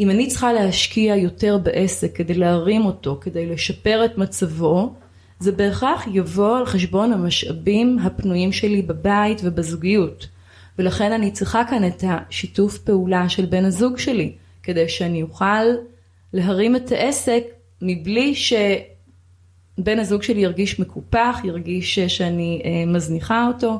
אם 0.00 0.10
אני 0.10 0.26
צריכה 0.26 0.52
להשקיע 0.52 1.16
יותר 1.16 1.58
בעסק 1.58 2.16
כדי 2.16 2.34
להרים 2.34 2.84
אותו, 2.84 3.18
כדי 3.20 3.46
לשפר 3.46 4.04
את 4.04 4.18
מצבו, 4.18 4.94
זה 5.40 5.52
בהכרח 5.52 6.06
יבוא 6.12 6.58
על 6.58 6.66
חשבון 6.66 7.12
המשאבים 7.12 7.98
הפנויים 7.98 8.52
שלי 8.52 8.82
בבית 8.82 9.40
ובזוגיות. 9.44 10.26
ולכן 10.78 11.12
אני 11.12 11.30
צריכה 11.30 11.62
כאן 11.70 11.86
את 11.86 12.04
השיתוף 12.08 12.78
פעולה 12.78 13.28
של 13.28 13.46
בן 13.46 13.64
הזוג 13.64 13.98
שלי, 13.98 14.32
כדי 14.62 14.88
שאני 14.88 15.22
אוכל 15.22 15.64
להרים 16.32 16.76
את 16.76 16.92
העסק 16.92 17.44
מבלי 17.82 18.34
שבן 18.34 19.98
הזוג 19.98 20.22
שלי 20.22 20.40
ירגיש 20.40 20.80
מקופח, 20.80 21.40
ירגיש 21.44 21.98
שאני 21.98 22.62
אה, 22.64 22.92
מזניחה 22.92 23.46
אותו. 23.46 23.78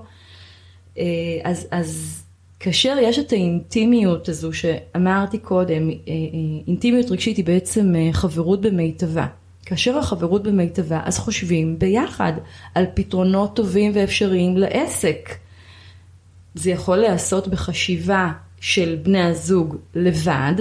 אה, 0.99 1.05
אז, 1.45 1.69
אז 1.71 2.23
כאשר 2.61 2.97
יש 3.03 3.19
את 3.19 3.33
האינטימיות 3.33 4.29
הזו 4.29 4.53
שאמרתי 4.53 5.39
קודם, 5.39 5.91
אה, 5.91 5.95
אינטימיות 6.67 7.11
רגשית 7.11 7.37
היא 7.37 7.45
בעצם 7.45 7.95
חברות 8.13 8.61
במיטבה. 8.61 9.27
כאשר 9.67 9.99
החברות 9.99 10.43
במיטבה 10.43 11.01
אז 11.05 11.19
חושבים 11.19 11.79
ביחד 11.79 12.33
על 12.75 12.85
פתרונות 12.95 13.57
טובים 13.57 13.93
ואפשריים 13.95 14.57
לעסק. 14.57 15.44
זה 16.55 16.71
יכול 16.71 16.97
להיעשות 16.97 17.49
בחשיבה 17.49 18.33
של 18.61 18.97
בני 19.03 19.23
הזוג 19.23 19.77
לבד, 19.95 20.55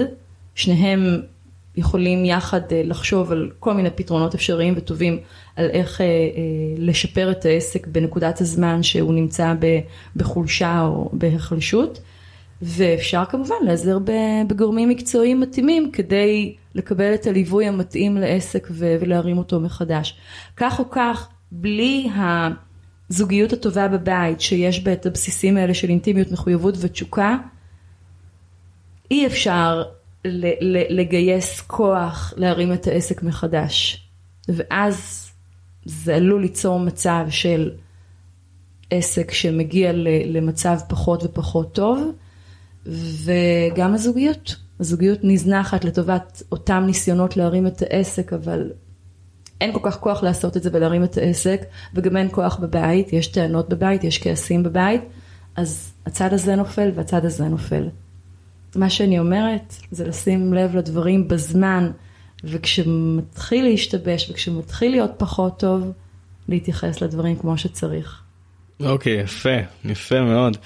שניהם 0.54 1.20
יכולים 1.76 2.24
יחד 2.24 2.60
אה, 2.72 2.82
לחשוב 2.84 3.32
על 3.32 3.50
כל 3.58 3.74
מיני 3.74 3.90
פתרונות 3.90 4.34
אפשריים 4.34 4.74
וטובים 4.76 5.18
על 5.56 5.70
איך 5.70 6.00
אה, 6.00 6.06
אה, 6.06 6.10
לשפר 6.78 7.30
את 7.30 7.44
העסק 7.44 7.86
בנקודת 7.86 8.40
הזמן 8.40 8.82
שהוא 8.82 9.14
נמצא 9.14 9.54
בחולשה 10.16 10.82
או 10.82 11.10
בהחלשות. 11.12 12.00
ואפשר 12.62 13.24
כמובן 13.24 13.54
להיעזר 13.64 13.98
בגורמים 14.48 14.88
מקצועיים 14.88 15.40
מתאימים 15.40 15.90
כדי 15.92 16.54
לקבל 16.74 17.14
את 17.14 17.26
הליווי 17.26 17.66
המתאים 17.66 18.16
לעסק 18.16 18.68
ולהרים 18.70 19.38
אותו 19.38 19.60
מחדש. 19.60 20.16
כך 20.56 20.78
או 20.78 20.90
כך, 20.90 21.28
בלי 21.52 22.08
הזוגיות 23.10 23.52
הטובה 23.52 23.88
בבית 23.88 24.40
שיש 24.40 24.84
בה 24.84 24.92
את 24.92 25.06
הבסיסים 25.06 25.56
האלה 25.56 25.74
של 25.74 25.88
אינטימיות, 25.88 26.32
מחויבות 26.32 26.74
ותשוקה, 26.80 27.36
אי 29.10 29.26
אפשר 29.26 29.82
לגייס 30.90 31.60
כוח 31.60 32.34
להרים 32.36 32.72
את 32.72 32.86
העסק 32.86 33.22
מחדש. 33.22 34.08
ואז 34.48 35.30
זה 35.84 36.16
עלול 36.16 36.42
ליצור 36.42 36.80
מצב 36.80 37.26
של 37.30 37.70
עסק 38.90 39.32
שמגיע 39.32 39.92
למצב 40.26 40.78
פחות 40.88 41.24
ופחות 41.24 41.74
טוב, 41.74 42.12
וגם 42.86 43.94
הזוגיות. 43.94 44.56
הזוגיות 44.80 45.18
נזנחת 45.22 45.84
לטובת 45.84 46.42
אותם 46.52 46.82
ניסיונות 46.86 47.36
להרים 47.36 47.66
את 47.66 47.82
העסק, 47.82 48.32
אבל 48.32 48.70
אין 49.60 49.72
כל 49.72 49.80
כך 49.82 49.98
כוח 49.98 50.22
לעשות 50.22 50.56
את 50.56 50.62
זה 50.62 50.70
ולהרים 50.72 51.04
את 51.04 51.16
העסק, 51.16 51.60
וגם 51.94 52.16
אין 52.16 52.28
כוח 52.30 52.56
בבית, 52.56 53.12
יש 53.12 53.26
טענות 53.26 53.68
בבית, 53.68 54.04
יש 54.04 54.22
כעסים 54.22 54.62
בבית, 54.62 55.00
אז 55.56 55.92
הצד 56.06 56.32
הזה 56.32 56.56
נופל 56.56 56.90
והצד 56.94 57.24
הזה 57.24 57.48
נופל. 57.48 57.88
מה 58.76 58.90
שאני 58.90 59.18
אומרת 59.18 59.74
זה 59.90 60.08
לשים 60.08 60.54
לב 60.54 60.76
לדברים 60.76 61.28
בזמן, 61.28 61.90
וכשמתחיל 62.44 63.64
להשתבש 63.64 64.30
וכשמתחיל 64.30 64.90
להיות 64.90 65.10
פחות 65.16 65.58
טוב, 65.58 65.92
להתייחס 66.48 67.00
לדברים 67.00 67.36
כמו 67.36 67.58
שצריך. 67.58 68.22
אוקיי, 68.80 69.20
okay, 69.20 69.24
יפה, 69.24 69.56
יפה 69.84 70.20
מאוד. 70.20 70.56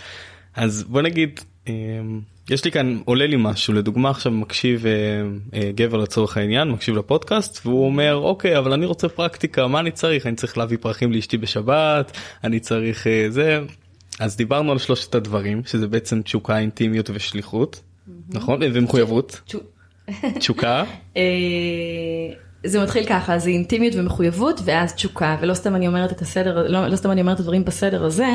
אז 0.57 0.85
בוא 0.88 1.03
נגיד, 1.03 1.40
אמ, 1.66 2.20
יש 2.50 2.64
לי 2.64 2.70
כאן 2.70 2.98
עולה 3.04 3.26
לי 3.26 3.37
משהו. 3.38 3.74
לדוגמה 3.74 4.11
עכשיו 4.11 4.32
מקשיב 4.32 4.87
אה, 4.87 4.92
אה, 5.54 5.70
גבר 5.74 5.96
לצורך 5.96 6.37
העניין 6.37 6.68
מקשיב 6.68 6.96
לפודקאסט 6.96 7.66
והוא 7.66 7.87
אומר 7.87 8.14
אוקיי 8.14 8.58
אבל 8.58 8.72
אני 8.72 8.87
רוצה 8.87 9.08
פרקטיקה 9.08 9.66
מה 9.66 9.80
אני 9.80 9.90
צריך? 9.90 10.26
אני 10.26 10.37
צריך 10.37 10.58
להביא 10.58 10.78
פרחים 10.80 11.12
לאשתי 11.12 11.38
בשבת 11.38 12.16
אני 12.44 12.61
צריך 12.61 13.06
אה, 13.06 13.26
זה. 13.28 13.61
אז 14.20 14.37
דיברנו 14.37 14.72
על 14.72 14.78
שלושת 14.78 15.14
הדברים 15.14 15.62
שזה 15.66 15.88
בעצם 15.88 16.22
תשוקה 16.22 16.58
אינטימיות 16.58 17.11
ושליחות 17.14 17.82
נכון? 18.28 18.61
ומחויבות. 18.62 19.40
תשוקה. 20.38 20.84
זה 22.64 22.82
מתחיל 22.82 23.04
ככה 23.06 23.38
זה 23.38 23.50
אינטימיות 23.50 23.94
ומחויבות 23.96 24.61
ואז 24.64 24.94
תשוקה. 24.94 25.37
ולא 25.40 25.54
סתם 25.54 25.74
אני 25.74 25.88
אומרת 25.88 26.12
את 26.12 26.20
הסדר 26.20 26.68
לא, 26.68 26.88
לא 26.88 26.96
סתם 26.96 27.11
אני 27.11 27.20
אומרת 27.20 27.34
את 27.34 27.40
הדברים 27.40 27.64
בסדר 27.64 28.04
הזה. 28.04 28.28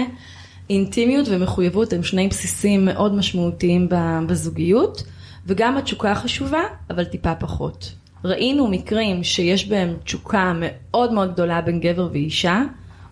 אינטימיות 0.70 1.28
ומחויבות 1.32 1.94
הם 1.94 2.04
שני 2.04 2.28
בסיסים 2.28 2.86
מאוד 2.86 3.16
משמעותיים 3.16 3.88
בזוגיות, 4.28 5.04
וגם 5.48 5.78
התשוקה 5.78 6.16
חשובה, 6.16 6.62
אבל 6.90 7.06
טיפה 7.06 7.36
פחות. 7.36 7.94
ראינו 8.26 8.68
מקרים 8.68 9.24
שיש 9.24 9.68
בהם 9.68 9.94
תשוקה 10.04 10.54
מאוד 10.56 11.14
מאוד 11.14 11.34
גדולה 11.34 11.62
בין 11.62 11.80
גבר 11.80 12.10
ואישה, 12.12 12.64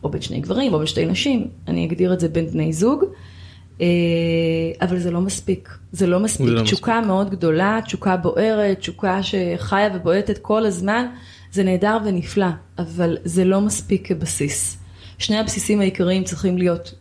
או 0.04 0.10
בין 0.10 0.22
שני 0.22 0.40
גברים 0.40 0.74
או 0.74 0.78
בין 0.78 0.88
שתי 0.88 1.06
נשים, 1.06 1.48
אני 1.68 1.86
אגדיר 1.86 2.14
את 2.14 2.20
זה 2.20 2.30
בין 2.30 2.48
בני 2.48 2.74
זוג, 2.74 3.04
אה, 3.82 3.88
אבל 4.82 5.00
זה 5.00 5.12
לא 5.12 5.22
מספיק, 5.22 5.70
זה 5.92 6.08
לא 6.08 6.20
מספיק, 6.20 6.48
זה 6.48 6.54
לא 6.54 6.62
תשוקה 6.62 6.96
מספיק. 6.96 7.08
מאוד 7.08 7.30
גדולה, 7.30 7.80
תשוקה 7.86 8.18
בוערת, 8.18 8.80
תשוקה 8.80 9.20
שחיה 9.24 9.90
ובועטת 9.94 10.38
כל 10.38 10.66
הזמן, 10.66 11.06
זה 11.52 11.64
נהדר 11.64 11.98
ונפלא, 12.06 12.48
אבל 12.78 13.18
זה 13.24 13.46
לא 13.46 13.62
מספיק 13.62 14.08
כבסיס. 14.08 14.78
שני 15.18 15.38
הבסיסים 15.38 15.80
העיקריים 15.80 16.24
צריכים 16.24 16.58
להיות 16.58 16.94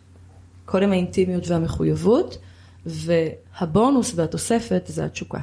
קודם 0.70 0.92
האינטימיות 0.92 1.48
והמחויבות, 1.48 2.38
והבונוס 2.86 4.12
והתוספת 4.16 4.82
זה 4.86 5.04
התשוקה. 5.04 5.38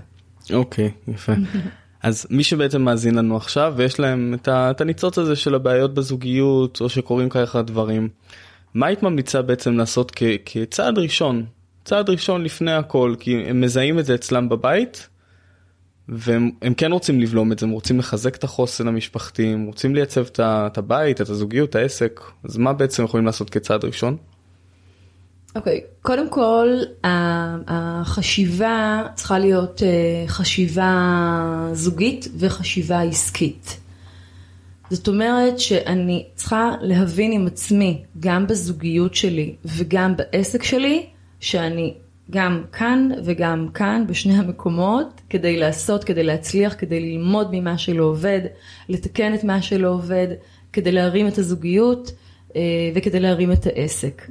אוקיי, 0.54 0.92
okay, 1.08 1.12
יפה. 1.12 1.34
אז 2.04 2.28
מי 2.30 2.44
שבעצם 2.44 2.82
מאזין 2.82 3.16
לנו 3.16 3.38
עכשיו 3.38 3.74
ויש 3.78 4.00
להם 4.00 4.36
את 4.48 4.82
הניצוץ 4.82 5.18
הזה 5.18 5.36
של 5.36 5.56
הבעיות 5.56 5.94
בזוגיות 5.94 6.82
או 6.82 6.90
שקורים 6.90 7.30
ככה 7.30 7.62
דברים, 7.62 8.10
מה 8.74 8.88
היית 8.88 9.04
ממליצה 9.04 9.42
בעצם 9.42 9.78
לעשות 9.78 10.12
כ- 10.16 10.24
כצעד 10.46 10.98
ראשון? 10.98 11.46
צעד 11.86 12.10
ראשון 12.10 12.44
לפני 12.44 12.74
הכל, 12.74 13.16
כי 13.20 13.44
הם 13.46 13.62
מזהים 13.62 14.00
את 14.00 14.06
זה 14.06 14.16
אצלם 14.16 14.50
בבית, 14.50 15.08
והם 16.10 16.74
כן 16.78 16.92
רוצים 16.92 17.20
לבלום 17.20 17.52
את 17.52 17.60
זה, 17.60 17.66
הם 17.66 17.72
רוצים 17.72 18.00
לחזק 18.00 18.36
את 18.36 18.44
החוסן 18.44 18.88
המשפחתי, 18.88 19.48
הם 19.48 19.66
רוצים 19.66 19.96
לייצב 19.96 20.26
את 20.40 20.78
הבית, 20.78 21.22
את 21.22 21.30
הזוגיות, 21.30 21.70
את 21.70 21.76
העסק, 21.76 22.22
אז 22.44 22.58
מה 22.58 22.74
בעצם 22.74 23.04
יכולים 23.04 23.26
לעשות 23.26 23.50
כצעד 23.50 23.86
ראשון? 23.86 24.18
אוקיי, 25.58 25.82
okay. 25.84 26.02
קודם 26.02 26.30
כל 26.30 26.68
החשיבה 27.68 29.04
צריכה 29.16 29.40
להיות 29.40 29.84
אה, 29.84 30.28
חשיבה 30.28 31.70
זוגית 31.74 32.28
וחשיבה 32.38 33.02
עסקית. 33.02 33.80
זאת 34.90 35.08
אומרת 35.08 35.60
שאני 35.60 36.26
צריכה 36.36 36.72
להבין 36.82 37.32
עם 37.32 37.48
עצמי, 37.48 38.04
גם 38.20 38.48
בזוגיות 38.48 39.16
שלי 39.16 39.56
וגם 39.66 40.16
בעסק 40.16 40.64
שלי, 40.64 41.06
שאני 41.40 41.94
גם 42.32 42.64
כאן 42.72 43.10
וגם 43.24 43.68
כאן 43.74 44.04
בשני 44.08 44.34
המקומות 44.34 45.22
כדי 45.30 45.58
לעשות, 45.58 46.04
כדי 46.04 46.24
להצליח, 46.24 46.76
כדי 46.78 47.00
ללמוד 47.00 47.50
ממה 47.52 47.78
שלא 47.78 48.04
עובד, 48.04 48.42
לתקן 48.90 49.34
את 49.34 49.44
מה 49.44 49.62
שלא 49.62 49.90
עובד, 49.90 50.28
כדי 50.74 50.92
להרים 50.92 51.28
את 51.28 51.38
הזוגיות 51.38 52.12
אה, 52.56 52.62
וכדי 52.96 53.20
להרים 53.20 53.52
את 53.52 53.66
העסק. 53.68 54.22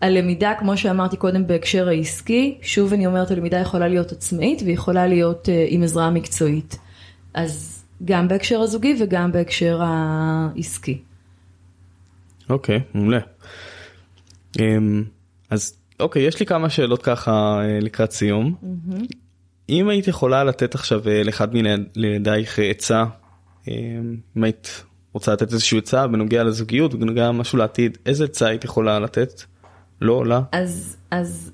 הלמידה, 0.00 0.52
כמו 0.58 0.76
שאמרתי 0.76 1.16
קודם 1.16 1.46
בהקשר 1.46 1.88
העסקי, 1.88 2.58
שוב 2.62 2.92
אני 2.92 3.06
אומרת, 3.06 3.30
הלמידה 3.30 3.58
יכולה 3.58 3.88
להיות 3.88 4.12
עצמאית 4.12 4.62
ויכולה 4.66 5.06
להיות 5.06 5.48
uh, 5.48 5.50
עם 5.68 5.82
עזרה 5.82 6.10
מקצועית. 6.10 6.78
אז 7.34 7.84
גם 8.04 8.28
בהקשר 8.28 8.60
הזוגי 8.60 8.96
וגם 9.00 9.32
בהקשר 9.32 9.80
העסקי. 9.82 10.98
אוקיי, 12.50 12.76
okay, 12.76 12.80
מעולה. 12.94 13.18
Um, 14.58 14.60
אז 15.50 15.76
אוקיי, 16.00 16.24
okay, 16.24 16.28
יש 16.28 16.40
לי 16.40 16.46
כמה 16.46 16.70
שאלות 16.70 17.02
ככה 17.02 17.60
uh, 17.60 17.84
לקראת 17.84 18.10
סיום. 18.10 18.54
Mm-hmm. 18.62 19.04
אם 19.68 19.88
היית 19.88 20.08
יכולה 20.08 20.44
לתת 20.44 20.74
עכשיו 20.74 21.02
uh, 21.04 21.26
לאחד 21.26 21.48
מלידייך 21.96 22.58
עצה, 22.58 23.04
um, 23.64 23.68
אם 24.36 24.44
היית 24.44 24.84
רוצה 25.12 25.32
לתת 25.32 25.52
איזושהי 25.52 25.78
עצה 25.78 26.06
בנוגע 26.06 26.44
לזוגיות, 26.44 26.94
בנוגע 26.94 27.28
למשהו 27.28 27.58
לעתיד, 27.58 27.98
איזה 28.06 28.24
עצה 28.24 28.46
היית 28.46 28.64
יכולה 28.64 29.00
לתת? 29.00 29.42
לא 30.00 30.12
עולה. 30.12 30.40
אז, 30.52 30.96
אז 31.10 31.52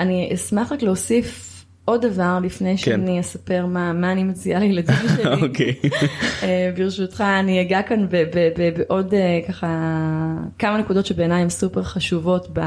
אני 0.00 0.30
אשמח 0.34 0.72
רק 0.72 0.82
להוסיף 0.82 1.54
עוד 1.84 2.06
דבר 2.06 2.38
לפני 2.42 2.70
כן. 2.70 2.76
שאני 2.76 3.20
אספר 3.20 3.66
מה, 3.66 3.92
מה 3.92 4.12
אני 4.12 4.24
מציעה 4.24 4.60
לילדים 4.60 4.94
שלי. 5.16 5.42
אוקיי. 5.42 5.74
אה, 6.42 6.72
ברשותך 6.76 7.20
אני 7.20 7.60
אגע 7.60 7.82
כאן 7.82 8.06
בעוד 8.76 9.14
אה, 9.14 9.40
ככה 9.48 9.68
כמה 10.58 10.78
נקודות 10.78 11.06
שבעיניי 11.06 11.42
הן 11.42 11.48
סופר 11.48 11.82
חשובות 11.82 12.58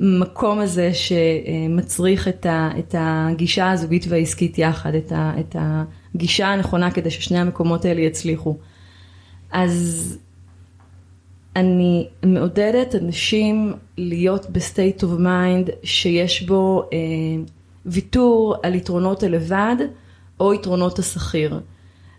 במקום 0.00 0.58
הזה 0.58 0.90
שמצריך 0.94 2.28
את, 2.28 2.46
ה, 2.46 2.70
את 2.78 2.94
הגישה 2.98 3.70
הזוגית 3.70 4.04
והעסקית 4.08 4.58
יחד, 4.58 4.94
את, 4.94 5.12
ה, 5.12 5.32
את 5.40 5.56
הגישה 6.14 6.48
הנכונה 6.48 6.90
כדי 6.90 7.10
ששני 7.10 7.38
המקומות 7.38 7.84
האלה 7.84 8.00
יצליחו. 8.00 8.58
אז 9.52 10.18
אני 11.56 12.08
מעודדת 12.24 12.94
אנשים 12.94 13.72
להיות 13.98 14.50
ב 14.50 14.59
state 14.59 15.02
of 15.02 15.12
mind 15.18 15.70
שיש 15.82 16.42
בו 16.42 16.82
אה, 16.92 16.98
ויתור 17.86 18.54
על 18.62 18.74
יתרונות 18.74 19.22
הלבד 19.22 19.76
או 20.40 20.54
יתרונות 20.54 20.98
השכיר. 20.98 21.60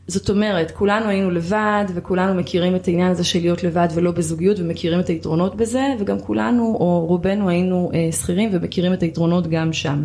זאת 0.08 0.30
אומרת, 0.30 0.72
כולנו 0.72 1.10
היינו 1.10 1.32
לבד 1.32 1.86
וכולנו 1.94 2.34
מכירים 2.34 2.76
את 2.76 2.88
העניין 2.88 3.12
הזה 3.12 3.24
של 3.24 3.39
להיות 3.39 3.63
לבד 3.63 3.88
ולא 3.94 4.12
בזוגיות 4.12 4.60
ומכירים 4.60 5.00
את 5.00 5.08
היתרונות 5.08 5.56
בזה 5.56 5.84
וגם 6.00 6.20
כולנו 6.20 6.63
או 6.80 7.06
רובנו 7.06 7.50
היינו 7.50 7.91
אה, 7.94 8.12
שכירים 8.12 8.50
ומכירים 8.54 8.94
את 8.94 9.04
היתרונות 9.04 9.48
גם 9.48 9.74
שם. 9.74 10.04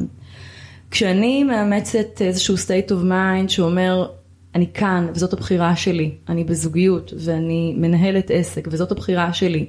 כשאני 0.91 1.45
מאמצת 1.45 2.23
איזשהו 2.23 2.55
state 2.55 2.91
of 2.91 3.11
mind 3.11 3.49
שאומר 3.49 4.07
אני 4.57 4.67
כאן 4.75 5.07
וזאת 5.15 5.33
הבחירה 5.33 5.77
שלי, 5.77 6.11
אני 6.29 6.45
בזוגיות 6.45 7.13
ואני 7.19 7.75
מנהלת 7.79 8.31
עסק 8.31 8.69
וזאת 8.71 8.93
הבחירה 8.93 9.33
שלי 9.33 9.67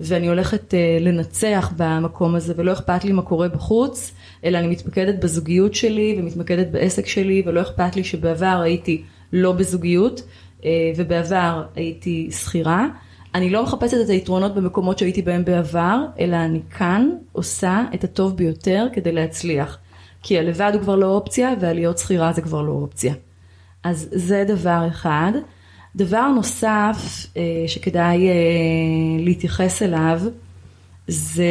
ואני 0.00 0.28
הולכת 0.28 0.74
uh, 0.74 1.02
לנצח 1.02 1.72
במקום 1.76 2.34
הזה 2.34 2.54
ולא 2.56 2.72
אכפת 2.72 3.04
לי 3.04 3.12
מה 3.12 3.22
קורה 3.22 3.48
בחוץ, 3.48 4.12
אלא 4.44 4.58
אני 4.58 4.66
מתמקדת 4.66 5.24
בזוגיות 5.24 5.74
שלי 5.74 6.16
ומתמקדת 6.18 6.66
בעסק 6.66 7.06
שלי 7.06 7.42
ולא 7.46 7.60
אכפת 7.60 7.96
לי 7.96 8.04
שבעבר 8.04 8.60
הייתי 8.62 9.02
לא 9.32 9.52
בזוגיות 9.52 10.22
uh, 10.60 10.64
ובעבר 10.96 11.62
הייתי 11.74 12.28
שכירה. 12.30 12.86
אני 13.34 13.50
לא 13.50 13.62
מחפשת 13.62 13.96
את 14.04 14.08
היתרונות 14.08 14.54
במקומות 14.54 14.98
שהייתי 14.98 15.22
בהם 15.22 15.44
בעבר, 15.44 16.04
אלא 16.18 16.36
אני 16.36 16.60
כאן 16.78 17.10
עושה 17.32 17.84
את 17.94 18.04
הטוב 18.04 18.36
ביותר 18.36 18.86
כדי 18.92 19.12
להצליח. 19.12 19.78
כי 20.22 20.38
הלבד 20.38 20.70
הוא 20.74 20.82
כבר 20.82 20.96
לא 20.96 21.06
אופציה 21.06 21.54
והלהיות 21.60 21.98
שכירה 21.98 22.32
זה 22.32 22.42
כבר 22.42 22.62
לא 22.62 22.72
אופציה. 22.72 23.14
אז 23.86 24.08
זה 24.12 24.44
דבר 24.48 24.84
אחד. 24.88 25.32
דבר 25.96 26.28
נוסף 26.28 27.26
אה, 27.36 27.64
שכדאי 27.66 28.28
אה, 28.28 28.34
להתייחס 29.18 29.82
אליו 29.82 30.20
זה 31.08 31.46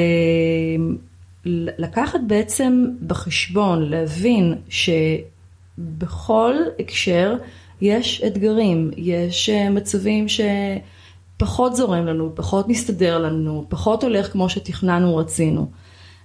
לקחת 1.78 2.19
בעצם 2.28 2.86
בחשבון, 3.08 3.89
להבין 3.89 4.56
שבכל 4.69 6.54
הקשר 6.80 7.36
יש 7.82 8.24
אתגרים, 8.28 8.91
יש 8.98 9.50
אה, 9.50 9.69
מצבים 9.69 10.26
שפחות 11.38 11.76
זורם 11.76 12.06
לנו, 12.06 12.32
פחות 12.36 12.67
מסתדר 12.67 13.17
לנו, 13.17 13.65
פחות 13.69 14.04
הולך 14.04 14.32
כמו 14.32 14.50
שתכננו 14.50 15.17
רצינו. 15.17 15.71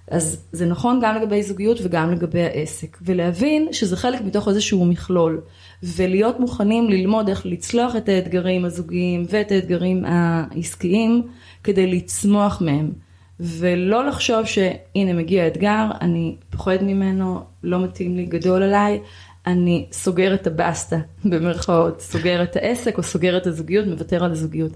אז 0.07 0.43
זה 0.51 0.65
נכון 0.65 0.99
גם 1.03 1.15
לגבי 1.15 1.43
זוגיות 1.43 1.77
וגם 1.83 2.11
לגבי 2.11 2.43
העסק, 2.43 2.97
ולהבין 3.01 3.67
שזה 3.71 3.97
חלק 3.97 4.21
מתוך 4.21 4.47
איזשהו 4.47 4.85
מכלול, 4.85 5.41
ולהיות 5.83 6.39
מוכנים 6.39 6.89
ללמוד 6.89 7.29
איך 7.29 7.45
לצלוח 7.45 7.95
את 7.95 8.09
האתגרים 8.09 8.65
הזוגיים 8.65 9.25
ואת 9.29 9.51
האתגרים 9.51 10.05
העסקיים 10.05 11.27
כדי 11.63 11.87
לצמוח 11.87 12.61
מהם. 12.61 12.91
ולא 13.39 14.05
לחשוב 14.05 14.45
שהנה 14.45 15.13
מגיע 15.13 15.47
אתגר, 15.47 15.89
אני 16.01 16.35
פוחד 16.49 16.83
ממנו, 16.83 17.43
לא 17.63 17.79
מתאים 17.79 18.15
לי, 18.15 18.25
גדול 18.25 18.63
עליי, 18.63 18.99
אני 19.47 19.85
סוגר 19.91 20.33
את 20.33 20.47
הבסטה, 20.47 20.97
במרכאות, 21.29 22.01
סוגר 22.01 22.43
את 22.43 22.55
העסק 22.55 22.97
או 22.97 23.03
סוגר 23.03 23.37
את 23.37 23.47
הזוגיות, 23.47 23.87
מוותר 23.87 24.23
על 24.23 24.31
הזוגיות. 24.31 24.71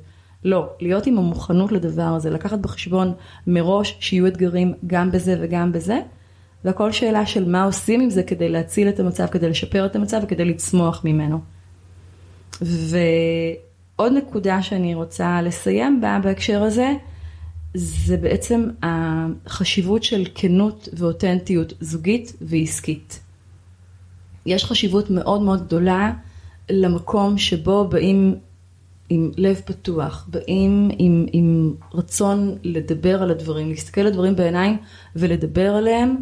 לא, 0.45 0.69
להיות 0.79 1.05
עם 1.05 1.17
המוכנות 1.17 1.71
לדבר 1.71 2.03
הזה, 2.03 2.29
לקחת 2.29 2.59
בחשבון 2.59 3.13
מראש 3.47 3.97
שיהיו 3.99 4.27
אתגרים 4.27 4.73
גם 4.87 5.11
בזה 5.11 5.37
וגם 5.41 5.71
בזה, 5.71 5.99
והכל 6.65 6.91
שאלה 6.91 7.25
של 7.25 7.49
מה 7.49 7.63
עושים 7.63 8.01
עם 8.01 8.09
זה 8.09 8.23
כדי 8.23 8.49
להציל 8.49 8.89
את 8.89 8.99
המצב, 8.99 9.27
כדי 9.27 9.49
לשפר 9.49 9.85
את 9.85 9.95
המצב 9.95 10.19
וכדי 10.23 10.45
לצמוח 10.45 11.01
ממנו. 11.05 11.39
ועוד 12.61 14.13
נקודה 14.13 14.61
שאני 14.61 14.95
רוצה 14.95 15.41
לסיים 15.41 16.01
בה 16.01 16.19
בהקשר 16.23 16.63
הזה, 16.63 16.93
זה 17.73 18.17
בעצם 18.17 18.69
החשיבות 18.83 20.03
של 20.03 20.25
כנות 20.35 20.89
ואותנטיות 20.93 21.73
זוגית 21.79 22.33
ועסקית. 22.41 23.19
יש 24.45 24.65
חשיבות 24.65 25.09
מאוד 25.09 25.41
מאוד 25.41 25.65
גדולה 25.65 26.13
למקום 26.69 27.37
שבו 27.37 27.87
באים 27.87 28.35
עם 29.09 29.31
לב 29.37 29.61
פתוח, 29.65 30.27
באים 30.31 30.89
עם, 30.97 31.25
עם 31.33 31.73
רצון 31.93 32.55
לדבר 32.63 33.23
על 33.23 33.31
הדברים, 33.31 33.69
להסתכל 33.69 34.01
על 34.01 34.07
הדברים 34.07 34.35
בעיניים 34.35 34.77
ולדבר 35.15 35.75
עליהם 35.75 36.15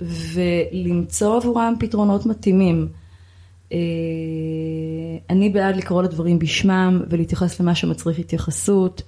ולמצוא 0.00 1.36
עבורם 1.36 1.74
פתרונות 1.80 2.26
מתאימים. 2.26 2.88
אה, 3.72 3.78
אני 5.30 5.48
בעד 5.48 5.76
לקרוא 5.76 6.02
לדברים 6.02 6.38
בשמם 6.38 7.02
ולהתייחס 7.10 7.60
למה 7.60 7.74
שמצריך 7.74 8.18
התייחסות, 8.18 9.02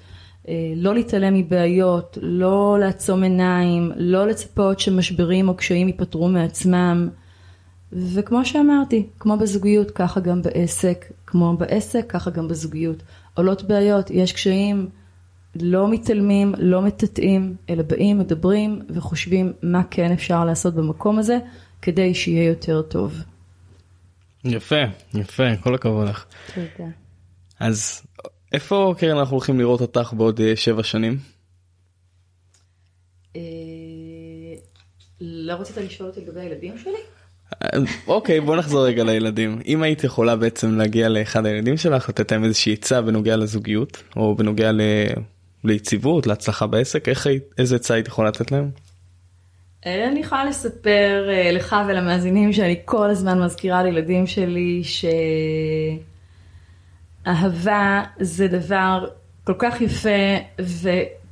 אה, 0.49 0.73
לא 0.77 0.95
להתעלם 0.95 1.35
מבעיות, 1.35 2.18
לא 2.23 2.77
לעצום 2.81 3.23
עיניים, 3.23 3.92
לא 3.97 4.27
לצפות 4.27 4.81
שמשברים 4.81 5.49
או 5.49 5.57
קשיים 5.57 5.87
ייפתרו 5.87 6.29
מעצמם. 6.29 7.09
וכמו 7.92 8.45
שאמרתי, 8.45 9.07
כמו 9.18 9.37
בזוגיות, 9.37 9.90
ככה 9.90 10.21
גם 10.21 10.42
בעסק, 10.42 11.05
כמו 11.27 11.57
בעסק, 11.57 12.05
ככה 12.09 12.31
גם 12.31 12.49
בזוגיות. 12.49 13.03
עולות 13.35 13.62
בעיות, 13.62 14.11
יש 14.11 14.33
קשיים, 14.33 14.88
לא 15.55 15.90
מתעלמים, 15.90 16.55
לא 16.59 16.83
מטאטאים, 16.83 17.57
אלא 17.71 17.83
באים, 17.83 18.18
מדברים 18.18 18.83
וחושבים 18.88 19.53
מה 19.62 19.83
כן 19.90 20.12
אפשר 20.12 20.45
לעשות 20.45 20.75
במקום 20.75 21.18
הזה, 21.18 21.38
כדי 21.83 22.14
שיהיה 22.14 22.49
יותר 22.49 22.83
טוב. 22.83 23.14
יפה, 24.45 24.81
יפה, 25.14 25.57
כל 25.57 25.75
הכבוד 25.75 26.09
לך. 26.09 26.25
תודה. 26.55 26.90
אז 27.61 28.03
איפה 28.53 28.95
קרן 28.99 29.18
אנחנו 29.18 29.37
הולכים 29.37 29.59
לראות 29.61 29.81
אותך 29.81 30.12
בעוד 30.16 30.40
אה, 30.40 30.57
שבע 30.57 30.83
שנים? 30.83 31.18
אה, 33.37 33.40
לא 35.21 35.53
רצית 35.53 35.77
לשאול 35.77 36.09
אותי 36.09 36.21
לגבי 36.21 36.40
הילדים 36.40 36.79
שלי? 36.79 36.99
אוקיי 38.07 38.41
בוא 38.41 38.57
נחזור 38.57 38.87
רגע 38.87 39.05
לילדים 39.05 39.59
אם 39.67 39.83
היית 39.83 40.05
יכולה 40.05 40.37
בעצם 40.37 40.79
להגיע 40.79 41.09
לאחד 41.09 41.47
הילדים 41.47 41.77
שלך 41.77 42.09
לתת 42.09 42.33
להם 42.33 42.45
איזושהי 42.45 42.73
עצה 42.73 43.03
בנוגע 43.03 43.37
לזוגיות 43.37 44.03
או 44.17 44.35
בנוגע 44.35 44.73
ל... 44.73 44.81
ליציבות 45.65 46.27
להצלחה 46.27 46.67
בעסק 46.67 47.09
איך 47.09 47.27
היית 47.27 47.43
איזה 47.59 47.77
עצה 47.77 47.95
היית 47.95 48.09
יכולה 48.09 48.29
לתת 48.29 48.53
להם? 48.53 48.71
אה, 49.87 50.09
אני 50.09 50.21
יכולה 50.21 50.45
לספר 50.45 51.29
אה, 51.31 51.53
לך 51.53 51.77
ולמאזינים 51.88 52.53
שאני 52.53 52.77
כל 52.85 53.11
הזמן 53.11 53.43
מזכירה 53.43 53.83
לילדים 53.83 54.27
שלי 54.27 54.83
שאהבה 57.25 58.03
זה 58.21 58.49
דבר 58.49 59.07
כל 59.45 59.55
כך 59.59 59.81
יפה 59.81 60.37
ו... 60.61 60.88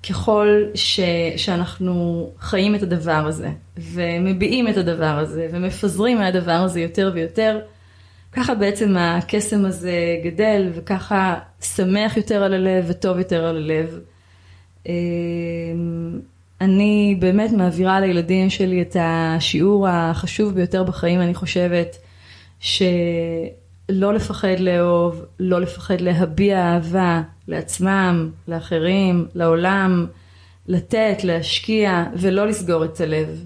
ככל 0.08 0.62
ש, 0.74 1.00
שאנחנו 1.36 2.30
חיים 2.40 2.74
את 2.74 2.82
הדבר 2.82 3.26
הזה, 3.26 3.50
ומביעים 3.76 4.68
את 4.68 4.76
הדבר 4.76 5.18
הזה, 5.18 5.48
ומפזרים 5.52 6.18
מהדבר 6.18 6.52
הזה 6.52 6.80
יותר 6.80 7.10
ויותר, 7.14 7.60
ככה 8.32 8.54
בעצם 8.54 8.96
הקסם 8.98 9.64
הזה 9.64 9.92
גדל, 10.24 10.70
וככה 10.74 11.38
שמח 11.60 12.16
יותר 12.16 12.42
על 12.42 12.54
הלב 12.54 12.84
וטוב 12.88 13.18
יותר 13.18 13.44
על 13.44 13.56
הלב. 13.56 14.00
אמ, 14.86 14.92
אני 16.60 17.16
באמת 17.18 17.52
מעבירה 17.52 18.00
לילדים 18.00 18.50
שלי 18.50 18.82
את 18.82 18.96
השיעור 19.00 19.88
החשוב 19.88 20.54
ביותר 20.54 20.84
בחיים, 20.84 21.20
אני 21.20 21.34
חושבת, 21.34 21.96
שלא 22.60 24.14
לפחד 24.14 24.58
לאהוב, 24.60 25.24
לא 25.40 25.60
לפחד 25.60 26.00
להביע 26.00 26.58
אהבה, 26.58 27.22
לעצמם, 27.50 28.30
לאחרים, 28.48 29.26
לעולם, 29.34 30.06
לתת, 30.68 31.24
להשקיע 31.24 32.04
ולא 32.14 32.46
לסגור 32.46 32.84
את 32.84 33.00
הלב. 33.00 33.44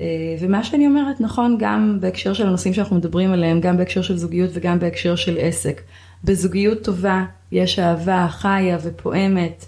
אה, 0.00 0.06
ומה 0.40 0.64
שאני 0.64 0.86
אומרת 0.86 1.20
נכון 1.20 1.56
גם 1.60 1.98
בהקשר 2.00 2.32
של 2.32 2.46
הנושאים 2.46 2.74
שאנחנו 2.74 2.96
מדברים 2.96 3.32
עליהם, 3.32 3.60
גם 3.60 3.76
בהקשר 3.76 4.02
של 4.02 4.16
זוגיות 4.16 4.50
וגם 4.54 4.78
בהקשר 4.78 5.16
של 5.16 5.36
עסק. 5.40 5.82
בזוגיות 6.24 6.84
טובה 6.84 7.24
יש 7.52 7.78
אהבה 7.78 8.26
חיה 8.30 8.78
ופועמת, 8.82 9.64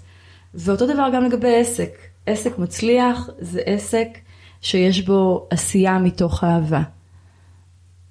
ואותו 0.53 0.87
דבר 0.87 1.09
גם 1.13 1.23
לגבי 1.23 1.55
עסק. 1.55 1.97
עסק 2.25 2.57
מצליח 2.57 3.29
זה 3.39 3.61
עסק 3.65 4.07
שיש 4.61 5.01
בו 5.01 5.47
עשייה 5.49 5.99
מתוך 5.99 6.43
אהבה. 6.43 6.81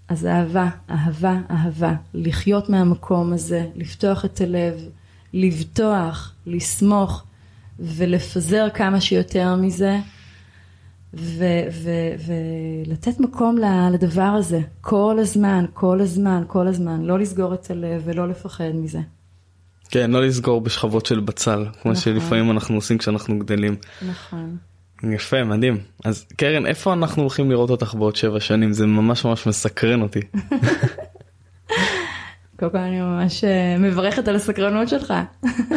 אז 0.08 0.26
אהבה, 0.26 0.68
אהבה, 0.90 1.36
אהבה, 1.50 1.94
לחיות 2.14 2.68
מהמקום 2.68 3.32
הזה, 3.32 3.66
לפתוח 3.74 4.24
את 4.24 4.40
הלב, 4.40 4.88
לבטוח, 5.32 6.32
לסמוך 6.46 7.24
ולפזר 7.78 8.68
כמה 8.74 9.00
שיותר 9.00 9.54
מזה 9.54 9.98
ולתת 11.14 13.20
מקום 13.20 13.56
לדבר 13.92 14.22
הזה 14.22 14.60
כל 14.80 15.16
הזמן, 15.18 15.64
כל 15.74 16.00
הזמן, 16.00 16.42
כל 16.46 16.66
הזמן, 16.66 17.02
לא 17.02 17.18
לסגור 17.18 17.54
את 17.54 17.70
הלב 17.70 18.02
ולא 18.04 18.28
לפחד 18.28 18.70
מזה. 18.74 19.00
כן, 19.90 20.10
לא 20.10 20.26
לסגור 20.26 20.60
בשכבות 20.60 21.06
של 21.06 21.20
בצל, 21.20 21.66
כמו 21.82 21.92
נכון. 21.92 21.94
שלפעמים 21.94 22.50
אנחנו 22.50 22.74
עושים 22.74 22.98
כשאנחנו 22.98 23.38
גדלים. 23.38 23.76
נכון. 24.08 24.56
יפה, 25.02 25.44
מדהים. 25.44 25.78
אז 26.04 26.26
קרן, 26.36 26.66
איפה 26.66 26.92
אנחנו 26.92 27.22
הולכים 27.22 27.50
לראות 27.50 27.70
אותך 27.70 27.94
בעוד 27.94 28.16
שבע 28.16 28.40
שנים? 28.40 28.72
זה 28.72 28.86
ממש 28.86 29.24
ממש 29.24 29.46
מסקרן 29.46 30.02
אותי. 30.02 30.20
קודם 32.58 32.70
כל 32.72 32.78
אני 32.78 33.00
ממש 33.00 33.44
אה, 33.44 33.78
מברכת 33.78 34.28
על 34.28 34.36
הסקרנות 34.36 34.88
שלך. 34.88 35.14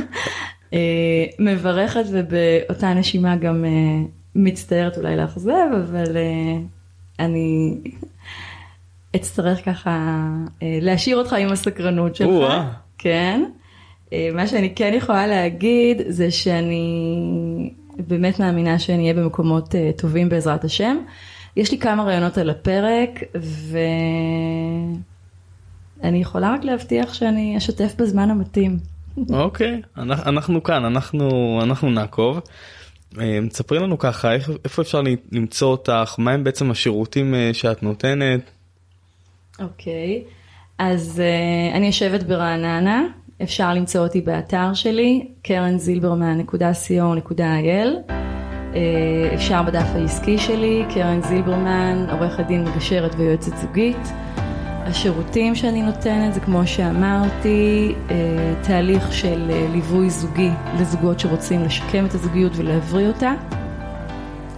אה, 0.74 1.26
מברכת 1.40 2.04
ובאותה 2.12 2.94
נשימה 2.94 3.36
גם 3.36 3.66
אה, 3.66 3.70
מצטערת 4.36 4.98
אולי 4.98 5.18
לאכזב, 5.18 5.68
אבל 5.74 6.18
אני 7.20 7.78
אצטרך 9.16 9.66
ככה 9.66 10.24
להשאיר 10.62 11.18
אותך 11.18 11.34
עם 11.34 11.52
הסקרנות 11.52 12.16
שלך. 12.16 12.54
כן. 12.98 13.44
מה 14.34 14.48
שאני 14.48 14.76
כן 14.76 14.94
יכולה 14.96 15.28
להגיד 15.28 16.02
זה 16.08 16.32
שאני 16.32 17.74
באמת 18.08 18.40
מאמינה 18.40 18.80
שאני 18.80 19.02
אהיה 19.02 19.14
במקומות 19.14 19.76
טובים 19.98 20.30
בעזרת 20.30 20.64
השם. 20.64 20.98
יש 21.58 21.72
לי 21.72 21.78
כמה 21.78 22.04
רעיונות 22.04 22.38
על 22.38 22.50
הפרק 22.50 23.10
ו... 23.36 23.78
אני 26.04 26.18
יכולה 26.18 26.54
רק 26.54 26.64
להבטיח 26.64 27.14
שאני 27.14 27.58
אשתף 27.58 27.94
בזמן 27.98 28.30
המתאים. 28.30 28.78
אוקיי, 29.34 29.82
אנחנו 29.98 30.64
כאן, 30.64 30.86
אנחנו, 30.86 31.60
אנחנו 31.64 31.90
נעקוב. 31.90 32.42
תספרי 33.50 33.78
אה, 33.78 33.84
לנו 33.84 33.98
ככה, 33.98 34.34
איפה 34.66 34.82
אפשר 34.82 35.02
למצוא 35.32 35.72
אותך, 35.72 36.16
מהם 36.18 36.44
בעצם 36.44 36.72
השירותים 36.72 37.36
אה, 37.36 37.50
שאת 37.54 37.84
נותנת? 37.84 38.52
אוקיי, 39.60 40.24
אז 40.78 41.22
uh, 41.22 41.24
אני 41.76 41.86
יושבת 41.86 42.24
ברעננה, 42.24 43.04
אפשר 43.44 43.74
למצוא 43.74 44.02
אותי 44.02 44.22
באתר 44.22 44.74
שלי, 44.74 45.28
קרנזילברמן.co.il, 45.44 48.12
אפשר 49.34 49.64
בדף 49.64 49.88
העסקי 49.96 50.38
שלי, 50.38 50.84
קרן 50.94 51.22
זילברמן, 51.22 52.06
עורכת 52.12 52.48
דין 52.48 52.64
מגשרת 52.64 53.16
ויועצת 53.18 53.58
זוגית. 53.58 54.08
השירותים 54.86 55.56
שאני 55.56 55.82
נותנת 55.82 56.34
זה 56.34 56.40
כמו 56.40 56.68
שאמרתי, 56.68 57.96
אה, 58.10 58.16
תהליך 58.62 59.14
של 59.14 59.52
אה, 59.52 59.68
ליווי 59.72 60.10
זוגי 60.10 60.50
לזוגות 60.80 61.20
שרוצים 61.20 61.64
לשקם 61.64 62.06
את 62.06 62.14
הזוגיות 62.14 62.52
ולהבריא 62.56 63.08
אותה, 63.08 63.34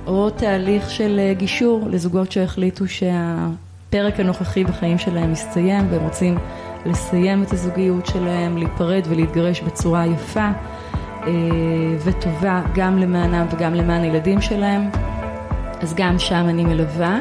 או 0.07 0.29
תהליך 0.29 0.89
של 0.89 1.19
אה, 1.19 1.33
גישור 1.33 1.87
לזוגות 1.89 2.31
שהחליטו 2.31 2.87
שהפרק 2.87 4.19
הנוכחי 4.19 4.63
בחיים 4.63 4.97
שלהם 4.97 5.31
מסתיים 5.31 5.87
והם 5.91 6.03
רוצים 6.03 6.37
לסיים 6.85 7.43
את 7.43 7.53
הזוגיות 7.53 8.05
שלהם, 8.05 8.57
להיפרד 8.57 9.03
ולהתגרש 9.09 9.61
בצורה 9.61 10.05
יפה 10.05 10.49
וטובה 12.03 12.61
גם 12.75 12.97
למענם 12.97 13.45
וגם 13.51 13.73
למען 13.73 14.01
הילדים 14.01 14.41
שלהם, 14.41 14.89
אז 15.81 15.93
גם 15.93 16.19
שם 16.19 16.45
אני 16.49 16.63
מלווה. 16.63 17.19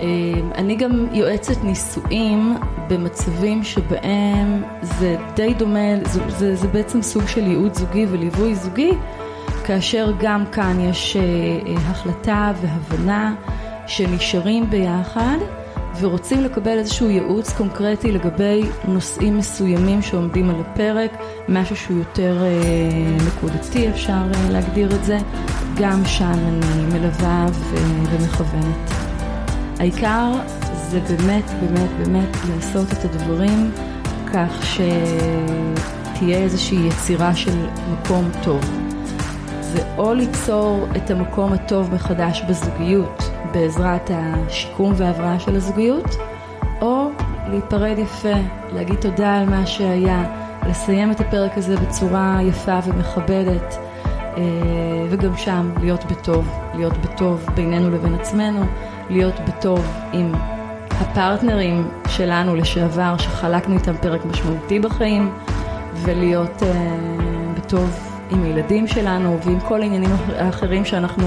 אמ, 0.00 0.50
אני 0.54 0.76
גם 0.76 1.06
יועצת 1.12 1.64
נישואים 1.64 2.54
במצבים 2.88 3.64
שבהם 3.64 4.62
זה 4.82 5.16
די 5.34 5.54
דומה, 5.54 6.04
זה, 6.04 6.20
זה, 6.28 6.56
זה 6.56 6.68
בעצם 6.68 7.02
סוג 7.02 7.26
של 7.26 7.46
ייעוץ 7.46 7.78
זוגי 7.78 8.06
וליווי 8.10 8.54
זוגי, 8.54 8.92
כאשר 9.64 10.12
גם 10.20 10.44
כאן 10.52 10.80
יש 10.80 11.16
החלטה 11.76 12.52
והבנה 12.62 13.34
שנשארים 13.86 14.70
ביחד 14.70 15.38
ורוצים 16.00 16.44
לקבל 16.44 16.78
איזשהו 16.78 17.10
ייעוץ 17.10 17.52
קונקרטי 17.52 18.12
לגבי 18.12 18.62
נושאים 18.88 19.38
מסוימים 19.38 20.02
שעומדים 20.02 20.50
על 20.50 20.56
הפרק, 20.60 21.10
משהו 21.48 21.76
שהוא 21.76 21.98
יותר 21.98 22.42
אה, 22.42 23.26
נקודתי 23.26 23.88
אפשר 23.88 24.12
אה, 24.12 24.50
להגדיר 24.50 24.94
את 24.94 25.04
זה, 25.04 25.18
גם 25.80 26.04
שם 26.04 26.24
אני 26.24 26.98
מלווה 26.98 27.46
ומכוונת. 28.10 29.09
העיקר 29.80 30.32
זה 30.72 31.00
באמת 31.00 31.44
באמת 31.50 31.90
באמת 31.98 32.36
לעשות 32.48 32.92
את 32.92 33.04
הדברים 33.04 33.70
כך 34.32 34.62
שתהיה 34.62 36.38
איזושהי 36.38 36.86
יצירה 36.86 37.34
של 37.34 37.66
מקום 37.92 38.28
טוב. 38.42 38.60
זה 39.60 39.82
או 39.98 40.14
ליצור 40.14 40.86
את 40.96 41.10
המקום 41.10 41.52
הטוב 41.52 41.94
מחדש 41.94 42.42
בזוגיות 42.48 43.30
בעזרת 43.52 44.10
השיקום 44.14 44.92
וההבראה 44.96 45.40
של 45.40 45.56
הזוגיות, 45.56 46.16
או 46.80 47.08
להיפרד 47.48 47.98
יפה, 47.98 48.38
להגיד 48.72 49.00
תודה 49.00 49.38
על 49.38 49.48
מה 49.48 49.66
שהיה, 49.66 50.24
לסיים 50.68 51.10
את 51.10 51.20
הפרק 51.20 51.58
הזה 51.58 51.76
בצורה 51.76 52.38
יפה 52.42 52.78
ומכבדת, 52.84 53.76
אה, 54.36 54.42
וגם 55.10 55.36
שם 55.36 55.70
להיות 55.80 56.04
בטוב, 56.04 56.48
להיות 56.74 56.96
בטוב 56.96 57.46
בינינו 57.54 57.90
לבין 57.90 58.14
עצמנו, 58.14 58.64
להיות 59.10 59.34
בטוב 59.48 59.86
עם 60.12 60.32
הפרטנרים 60.90 61.88
שלנו 62.08 62.56
לשעבר, 62.56 63.14
שחלקנו 63.18 63.74
איתם 63.74 63.94
פרק 63.96 64.24
משמעותי 64.24 64.78
בחיים, 64.78 65.30
ולהיות 66.02 66.62
אה, 66.62 66.96
בטוב 67.56 67.90
עם 68.30 68.42
הילדים 68.42 68.86
שלנו 68.86 69.38
ועם 69.44 69.60
כל 69.60 69.80
העניינים 69.80 70.10
האחרים 70.28 70.84
שאנחנו 70.84 71.24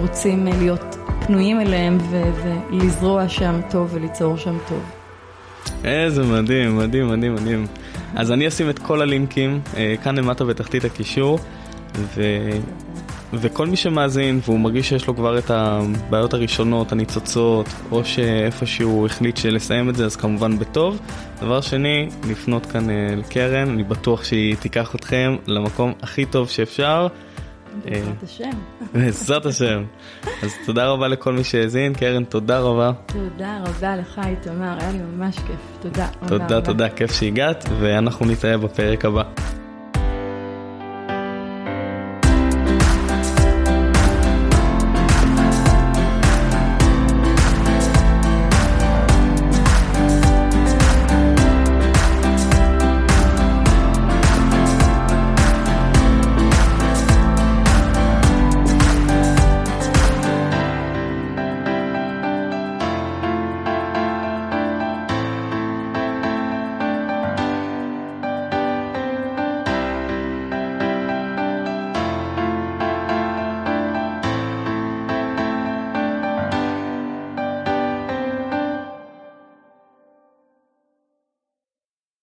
רוצים 0.00 0.48
אה, 0.48 0.52
להיות 0.58 0.96
פנויים 1.26 1.60
אליהם 1.60 1.98
ולזרוע 2.70 3.28
שם 3.28 3.60
טוב 3.70 3.88
וליצור 3.94 4.36
שם 4.36 4.56
טוב. 4.68 4.82
איזה 5.84 6.22
מדהים, 6.22 6.78
מדהים, 6.78 7.08
מדהים, 7.08 7.34
מדהים. 7.34 7.66
אז 8.16 8.32
אני 8.32 8.48
אשים 8.48 8.70
את 8.70 8.78
כל 8.78 9.02
הלינקים 9.02 9.60
אה, 9.76 9.94
כאן 10.04 10.16
למטה 10.16 10.44
בתחתית 10.44 10.84
הקישור, 10.84 11.38
ו... 11.94 12.22
וכל 13.32 13.66
מי 13.66 13.76
שמאזין 13.76 14.40
והוא 14.44 14.60
מרגיש 14.60 14.88
שיש 14.88 15.06
לו 15.06 15.16
כבר 15.16 15.38
את 15.38 15.50
הבעיות 15.50 16.34
הראשונות, 16.34 16.92
הניצוצות, 16.92 17.66
או 17.90 18.04
שאיפשהו 18.04 19.06
החליט 19.06 19.36
שלסיים 19.36 19.90
את 19.90 19.96
זה, 19.96 20.04
אז 20.04 20.16
כמובן 20.16 20.58
בטוב. 20.58 21.00
דבר 21.40 21.60
שני, 21.60 22.08
לפנות 22.30 22.66
כאן 22.66 22.90
אה, 22.90 23.14
לקרן, 23.16 23.68
אני 23.68 23.82
בטוח 23.82 24.24
שהיא 24.24 24.56
תיקח 24.56 24.94
אתכם 24.94 25.36
למקום 25.46 25.92
הכי 26.02 26.24
טוב 26.24 26.48
שאפשר. 26.48 27.08
בעזרת 27.84 28.22
השם. 28.22 28.50
בעזרת 28.92 29.46
השם. 29.46 29.84
אז 30.42 30.54
תודה 30.66 30.86
רבה 30.86 31.08
לכל 31.08 31.32
מי 31.32 31.44
שהאזין, 31.44 31.94
קרן, 31.94 32.24
תודה 32.24 32.58
רבה. 32.58 32.92
תודה 33.06 33.58
רבה 33.66 33.96
לך, 33.96 34.20
איתמר, 34.26 34.76
היה 34.80 34.92
לי 34.92 34.98
ממש 34.98 35.36
כיף. 35.36 35.78
תודה 35.80 36.08
רבה. 36.22 36.28
תודה, 36.28 36.60
תודה, 36.60 36.88
כיף 36.88 37.12
שהגעת, 37.12 37.64
ואנחנו 37.80 38.26
נתראה 38.26 38.58
בפרק 38.58 39.04
הבא. 39.04 39.22